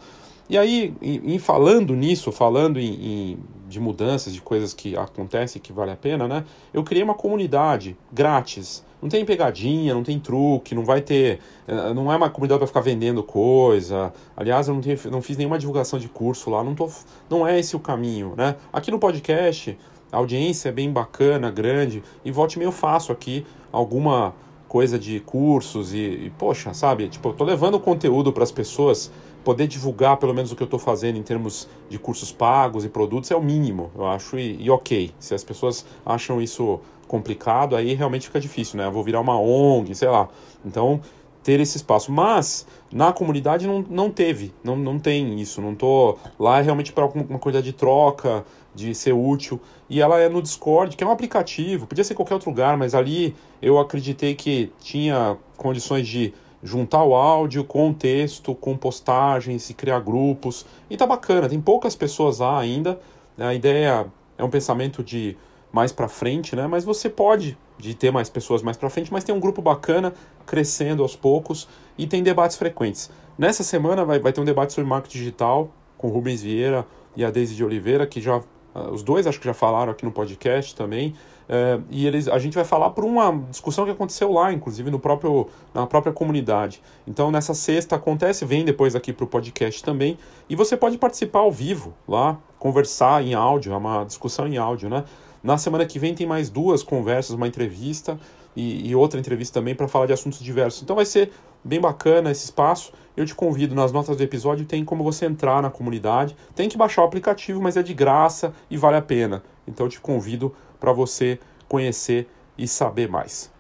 E 0.49 0.57
aí, 0.57 0.95
em, 1.03 1.35
em 1.35 1.39
falando 1.39 1.95
nisso, 1.95 2.31
falando 2.31 2.79
em, 2.79 2.95
em, 2.95 3.39
de 3.69 3.81
mudanças, 3.81 4.33
de 4.33 4.41
coisas 4.41 4.73
que 4.73 4.97
acontecem 4.97 5.61
que 5.61 5.73
vale 5.73 5.91
a 5.91 5.97
pena, 5.97 6.29
né? 6.29 6.45
Eu 6.73 6.85
criei 6.85 7.03
uma 7.03 7.15
comunidade 7.15 7.97
grátis. 8.13 8.85
Não 9.03 9.09
tem 9.09 9.25
pegadinha, 9.25 9.93
não 9.93 10.03
tem 10.03 10.19
truque, 10.19 10.75
não 10.75 10.85
vai 10.85 11.01
ter. 11.01 11.41
Eh, 11.69 11.95
não 11.95 12.11
é 12.11 12.17
uma 12.17 12.31
comunidade 12.31 12.61
para 12.61 12.67
ficar 12.67 12.81
vendendo 12.81 13.23
coisa. 13.23 14.13
Aliás, 14.37 14.69
eu 14.69 14.75
não, 14.75 14.81
tenho, 14.81 14.99
não 15.11 15.21
fiz 15.21 15.37
nenhuma 15.37 15.59
divulgação 15.59 15.99
de 15.99 16.09
curso 16.09 16.49
lá, 16.49 16.65
não, 16.65 16.75
tô, 16.75 16.89
não 17.29 17.47
é 17.47 17.59
esse 17.59 17.77
o 17.77 17.81
caminho, 17.81 18.35
né? 18.37 18.57
Aqui 18.73 18.91
no 18.91 18.99
podcast, 18.99 19.77
a 20.11 20.17
audiência 20.17 20.71
é 20.71 20.73
bem 20.73 20.91
bacana, 20.91 21.51
grande, 21.51 22.03
e 22.25 22.31
volte 22.31 22.59
meio 22.59 22.73
faço 22.73 23.13
aqui 23.13 23.45
alguma 23.71 24.35
coisa 24.69 24.99
de 24.99 25.21
cursos 25.21 25.93
e, 25.93 25.99
e, 25.99 26.33
poxa, 26.39 26.73
sabe? 26.75 27.09
Tipo, 27.09 27.31
eu 27.31 27.33
tô 27.35 27.45
levando 27.45 27.79
conteúdo 27.79 28.33
para 28.33 28.43
as 28.43 28.53
pessoas 28.53 29.11
poder 29.47 29.69
divulgar 29.69 30.17
pelo 30.17 30.35
menos 30.35 30.51
o 30.51 30.57
que 30.57 30.63
eu 30.65 30.67
estou 30.67 30.81
fazendo 30.81 31.17
em 31.17 31.23
termos 31.23 31.69
de 31.89 32.01
cursos 32.01 32.33
pagos 32.33 32.85
e 32.85 32.89
produtos 32.89 33.31
é 33.31 33.37
o 33.37 33.41
mínimo, 33.41 33.93
eu 33.95 34.05
acho, 34.05 34.37
e, 34.37 34.61
e, 34.61 34.69
ok. 34.69 35.13
Se 35.21 35.37
as 35.37 35.45
pessoas 35.45 35.87
acham 36.05 36.43
isso 36.43 36.81
complicado, 37.07 37.77
aí 37.77 37.95
realmente 37.95 38.27
fica 38.27 38.41
difícil, 38.41 38.77
né? 38.77 38.87
Eu 38.87 38.91
vou 38.91 39.05
virar 39.05 39.21
uma 39.21 39.39
ONG, 39.41 39.95
sei 39.95 40.09
lá. 40.09 40.29
Então, 40.65 41.01
ter 41.45 41.61
esse 41.61 41.77
espaço. 41.77 42.11
Mas 42.11 42.67
na 42.93 43.13
comunidade 43.13 43.69
não, 43.69 43.85
não 43.89 44.11
teve, 44.11 44.53
não, 44.65 44.75
não 44.75 44.99
tem 44.99 45.41
isso. 45.41 45.63
Não 45.63 45.77
tô 45.77 46.19
lá 46.41 46.59
é 46.59 46.63
realmente 46.63 46.93
para 46.93 47.05
alguma 47.05 47.39
coisa 47.39 47.63
de 47.63 47.73
troca, 47.73 48.45
de 48.75 48.97
ser 48.97 49.13
útil. 49.13 49.61
E 49.89 50.01
ela 50.01 50.19
é 50.19 50.29
no 50.29 50.43
Discord, 50.43 50.97
que 50.97 51.05
é 51.05 51.07
um 51.07 51.13
aplicativo, 51.13 51.87
podia 51.87 52.03
ser 52.03 52.17
qualquer 52.17 52.35
outro 52.35 52.51
lugar, 52.51 52.77
mas 52.77 52.97
ali 52.97 53.37
eu 53.63 53.79
acreditei 53.79 54.35
que 54.35 54.73
tinha 54.81 55.37
condições 55.57 56.09
de 56.09 56.35
juntar 56.67 57.05
o 57.05 57.15
áudio 57.15 57.65
com 57.65 57.91
o 57.91 57.95
texto, 57.95 58.55
com 58.55 58.77
postagens 58.77 59.71
e 59.71 59.75
criar 59.75 60.01
grupos. 60.01 60.67
E 60.91 60.97
tá 60.97 61.07
bacana, 61.07 61.49
tem 61.49 61.61
poucas 61.61 61.95
pessoas 61.95 62.41
lá 62.41 62.59
ainda. 62.59 62.99
A 63.39 63.55
ideia 63.55 64.07
é 64.37 64.45
um 64.45 64.51
pensamento 64.51 65.03
de 65.03 65.37
mais 65.73 65.93
para 65.93 66.09
frente, 66.09 66.57
né? 66.57 66.67
Mas 66.67 66.85
você 66.85 67.09
pode 67.09 67.57
de 67.79 67.95
ter 67.95 68.11
mais 68.11 68.29
pessoas 68.29 68.63
mais 68.63 68.77
para 68.77 68.89
frente, 68.91 69.13
mas 69.13 69.23
tem 69.23 69.35
um 69.35 69.41
grupo 69.41 69.61
bacana 69.61 70.13
crescendo 70.47 71.03
aos 71.03 71.15
poucos 71.15 71.69
e 71.97 72.07
tem 72.07 72.23
debates 72.23 72.57
frequentes. 72.57 73.11
Nessa 73.39 73.63
semana 73.63 74.05
vai, 74.05 74.19
vai 74.19 74.33
ter 74.33 74.41
um 74.41 74.45
debate 74.45 74.73
sobre 74.73 74.89
marketing 74.89 75.19
digital 75.19 75.71
com 75.99 76.09
Rubens 76.09 76.43
Vieira 76.43 76.87
e 77.15 77.25
a 77.25 77.31
Deise 77.31 77.55
de 77.55 77.63
Oliveira, 77.63 78.07
que 78.07 78.21
já 78.21 78.41
ah, 78.75 78.91
os 78.91 79.03
dois 79.03 79.27
acho 79.27 79.39
que 79.39 79.47
já 79.47 79.55
falaram 79.55 79.93
aqui 79.93 80.05
no 80.05 80.13
podcast 80.13 80.75
também. 80.75 81.15
É, 81.49 81.79
e 81.91 82.07
eles, 82.07 82.27
a 82.29 82.39
gente 82.39 82.55
vai 82.55 82.65
falar 82.65 82.91
por 82.91 83.05
uma 83.05 83.33
discussão 83.51 83.85
que 83.85 83.91
aconteceu 83.91 84.33
lá, 84.33 84.53
inclusive 84.53 84.91
no 84.91 84.99
próprio, 84.99 85.47
na 85.73 85.87
própria 85.87 86.13
comunidade. 86.13 86.83
Então, 87.07 87.31
nessa 87.31 87.55
sexta 87.55 87.97
acontece, 87.97 88.45
vem 88.45 88.65
depois 88.65 88.97
aqui 88.97 89.13
para 89.13 89.25
o 89.25 89.29
podcast 89.29 89.83
também. 89.83 90.19
E 90.49 90.57
você 90.57 90.77
pode 90.77 90.99
participar 90.99 91.41
ao 91.41 91.53
vivo 91.53 91.95
lá, 92.09 92.39
conversar 92.59 93.23
em 93.23 93.35
áudio, 93.35 93.73
é 93.73 93.77
uma 93.77 94.05
discussão 94.05 94.47
em 94.47 94.57
áudio, 94.57 94.89
né? 94.89 95.05
Na 95.43 95.57
semana 95.57 95.87
que 95.87 95.99
vem 95.99 96.15
tem 96.15 96.27
mais 96.27 96.51
duas 96.51 96.83
conversas, 96.83 97.37
uma 97.37 97.47
entrevista 97.47 98.19
e, 98.57 98.89
e 98.89 98.97
outra 98.97 99.21
entrevista 99.21 99.61
também 99.61 99.75
para 99.75 99.87
falar 99.87 100.07
de 100.07 100.13
assuntos 100.13 100.41
diversos. 100.41 100.83
Então 100.83 100.97
vai 100.97 101.05
ser 101.05 101.31
bem 101.63 101.81
bacana 101.81 102.31
esse 102.31 102.47
espaço. 102.47 102.93
Eu 103.17 103.25
te 103.25 103.35
convido, 103.35 103.75
nas 103.75 103.93
notas 103.93 104.17
do 104.17 104.23
episódio 104.23 104.67
tem 104.67 104.85
como 104.85 105.05
você 105.05 105.27
entrar 105.27 105.63
na 105.63 105.71
comunidade. 105.71 106.37
Tem 106.55 106.69
que 106.69 106.77
baixar 106.77 107.03
o 107.03 107.05
aplicativo, 107.05 107.63
mas 107.63 107.77
é 107.77 107.83
de 107.83 107.95
graça 107.95 108.53
e 108.71 108.77
vale 108.77 108.97
a 108.97 109.03
pena. 109.03 109.43
Então 109.69 109.87
eu 109.87 109.91
te 109.91 110.01
convido 110.01 110.55
para 110.79 110.93
você 110.93 111.39
conhecer 111.69 112.29
e 112.57 112.67
saber 112.67 113.09
mais. 113.09 113.53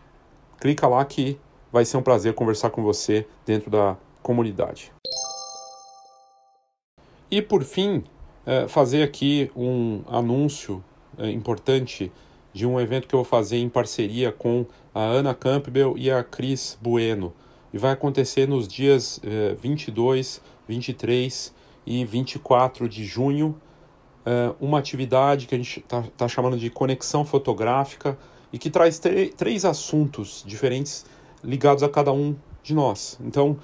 Clica 0.60 0.86
lá 0.86 1.04
que 1.04 1.38
vai 1.72 1.84
ser 1.84 1.96
um 1.96 2.02
prazer 2.02 2.34
conversar 2.34 2.70
com 2.70 2.82
você 2.82 3.26
dentro 3.44 3.70
da 3.70 3.96
comunidade. 4.22 4.92
E 7.30 7.42
por 7.42 7.64
fim, 7.64 8.04
é, 8.44 8.68
fazer 8.68 9.02
aqui 9.02 9.50
um 9.56 10.02
anúncio 10.08 10.82
é, 11.18 11.30
importante 11.30 12.12
de 12.56 12.64
um 12.66 12.80
evento 12.80 13.06
que 13.06 13.14
eu 13.14 13.18
vou 13.18 13.24
fazer 13.24 13.58
em 13.58 13.68
parceria 13.68 14.32
com 14.32 14.64
a 14.94 15.02
Ana 15.02 15.34
Campbell 15.34 15.94
e 15.98 16.10
a 16.10 16.24
Cris 16.24 16.78
Bueno. 16.80 17.34
E 17.70 17.76
vai 17.76 17.92
acontecer 17.92 18.48
nos 18.48 18.66
dias 18.66 19.20
eh, 19.22 19.54
22, 19.60 20.40
23 20.66 21.54
e 21.84 22.02
24 22.06 22.88
de 22.88 23.04
junho. 23.04 23.60
Eh, 24.26 24.52
uma 24.60 24.80
atividade 24.80 25.46
que 25.46 25.54
a 25.54 25.58
gente 25.58 25.78
está 25.78 26.02
tá 26.16 26.26
chamando 26.26 26.58
de 26.58 26.68
conexão 26.68 27.24
fotográfica 27.24 28.18
e 28.52 28.58
que 28.58 28.68
traz 28.68 29.00
três 29.36 29.64
assuntos 29.64 30.42
diferentes 30.44 31.06
ligados 31.44 31.84
a 31.84 31.88
cada 31.88 32.12
um 32.12 32.34
de 32.60 32.74
nós. 32.74 33.16
Então, 33.24 33.56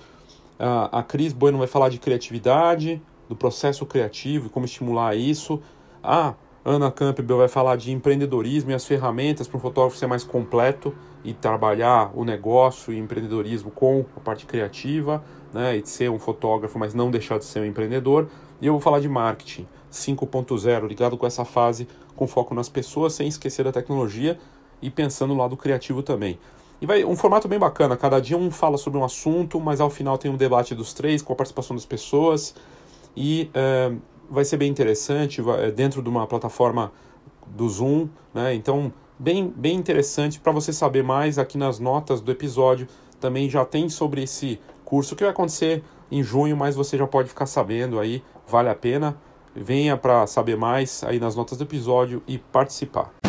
a, 0.56 1.00
a 1.00 1.02
Cris 1.02 1.32
Bueno 1.32 1.58
vai 1.58 1.66
falar 1.66 1.88
de 1.88 1.98
criatividade, 1.98 3.02
do 3.28 3.34
processo 3.34 3.84
criativo 3.84 4.46
e 4.46 4.50
como 4.50 4.64
estimular 4.64 5.16
isso. 5.16 5.60
A 6.00 6.34
Ana 6.64 6.92
Campbell 6.92 7.38
vai 7.38 7.48
falar 7.48 7.74
de 7.74 7.90
empreendedorismo 7.90 8.70
e 8.70 8.74
as 8.74 8.86
ferramentas 8.86 9.48
para 9.48 9.56
um 9.56 9.60
fotógrafo 9.60 9.96
ser 9.96 10.06
mais 10.06 10.22
completo 10.22 10.94
e 11.24 11.32
trabalhar 11.32 12.12
o 12.14 12.24
negócio 12.24 12.92
e 12.92 12.98
empreendedorismo 12.98 13.72
com 13.72 14.04
a 14.16 14.20
parte 14.20 14.46
criativa, 14.46 15.24
né, 15.52 15.76
e 15.76 15.82
de 15.82 15.88
ser 15.88 16.08
um 16.08 16.20
fotógrafo, 16.20 16.78
mas 16.78 16.94
não 16.94 17.10
deixar 17.10 17.38
de 17.38 17.44
ser 17.44 17.60
um 17.60 17.64
empreendedor. 17.64 18.28
E 18.60 18.66
eu 18.66 18.74
vou 18.74 18.80
falar 18.80 19.00
de 19.00 19.08
marketing 19.08 19.66
5.0, 19.92 20.88
ligado 20.88 21.16
com 21.16 21.26
essa 21.26 21.44
fase, 21.44 21.86
com 22.16 22.26
foco 22.26 22.54
nas 22.54 22.68
pessoas, 22.68 23.12
sem 23.12 23.28
esquecer 23.28 23.64
da 23.64 23.72
tecnologia 23.72 24.38
e 24.80 24.90
pensando 24.90 25.34
no 25.34 25.40
lado 25.40 25.56
criativo 25.56 26.02
também. 26.02 26.38
E 26.80 26.86
vai 26.86 27.04
um 27.04 27.14
formato 27.14 27.46
bem 27.46 27.58
bacana, 27.58 27.96
cada 27.96 28.18
dia 28.18 28.36
um 28.36 28.50
fala 28.50 28.76
sobre 28.76 28.98
um 28.98 29.04
assunto, 29.04 29.60
mas 29.60 29.80
ao 29.80 29.88
final 29.88 30.18
tem 30.18 30.28
um 30.28 30.36
debate 30.36 30.74
dos 30.74 30.92
três 30.92 31.22
com 31.22 31.32
a 31.32 31.36
participação 31.36 31.76
das 31.76 31.86
pessoas. 31.86 32.56
E 33.16 33.48
uh, 33.54 33.96
vai 34.28 34.44
ser 34.44 34.56
bem 34.56 34.68
interessante, 34.68 35.40
é 35.60 35.70
dentro 35.70 36.02
de 36.02 36.08
uma 36.08 36.26
plataforma 36.26 36.90
do 37.46 37.68
Zoom, 37.68 38.08
né? 38.34 38.54
Então, 38.54 38.92
bem, 39.18 39.52
bem 39.54 39.76
interessante 39.76 40.40
para 40.40 40.50
você 40.50 40.72
saber 40.72 41.04
mais 41.04 41.38
aqui 41.38 41.56
nas 41.56 41.78
notas 41.78 42.20
do 42.20 42.32
episódio. 42.32 42.88
Também 43.20 43.48
já 43.48 43.64
tem 43.64 43.88
sobre 43.88 44.24
esse 44.24 44.58
curso 44.84 45.14
que 45.14 45.22
vai 45.22 45.30
acontecer 45.30 45.84
em 46.10 46.22
junho, 46.22 46.56
mas 46.56 46.74
você 46.74 46.98
já 46.98 47.06
pode 47.06 47.28
ficar 47.28 47.46
sabendo 47.46 48.00
aí, 48.00 48.22
vale 48.46 48.68
a 48.68 48.74
pena. 48.74 49.16
Venha 49.54 49.96
para 49.96 50.26
saber 50.26 50.56
mais 50.56 51.04
aí 51.04 51.20
nas 51.20 51.36
notas 51.36 51.58
do 51.58 51.64
episódio 51.64 52.22
e 52.26 52.38
participar. 52.38 53.21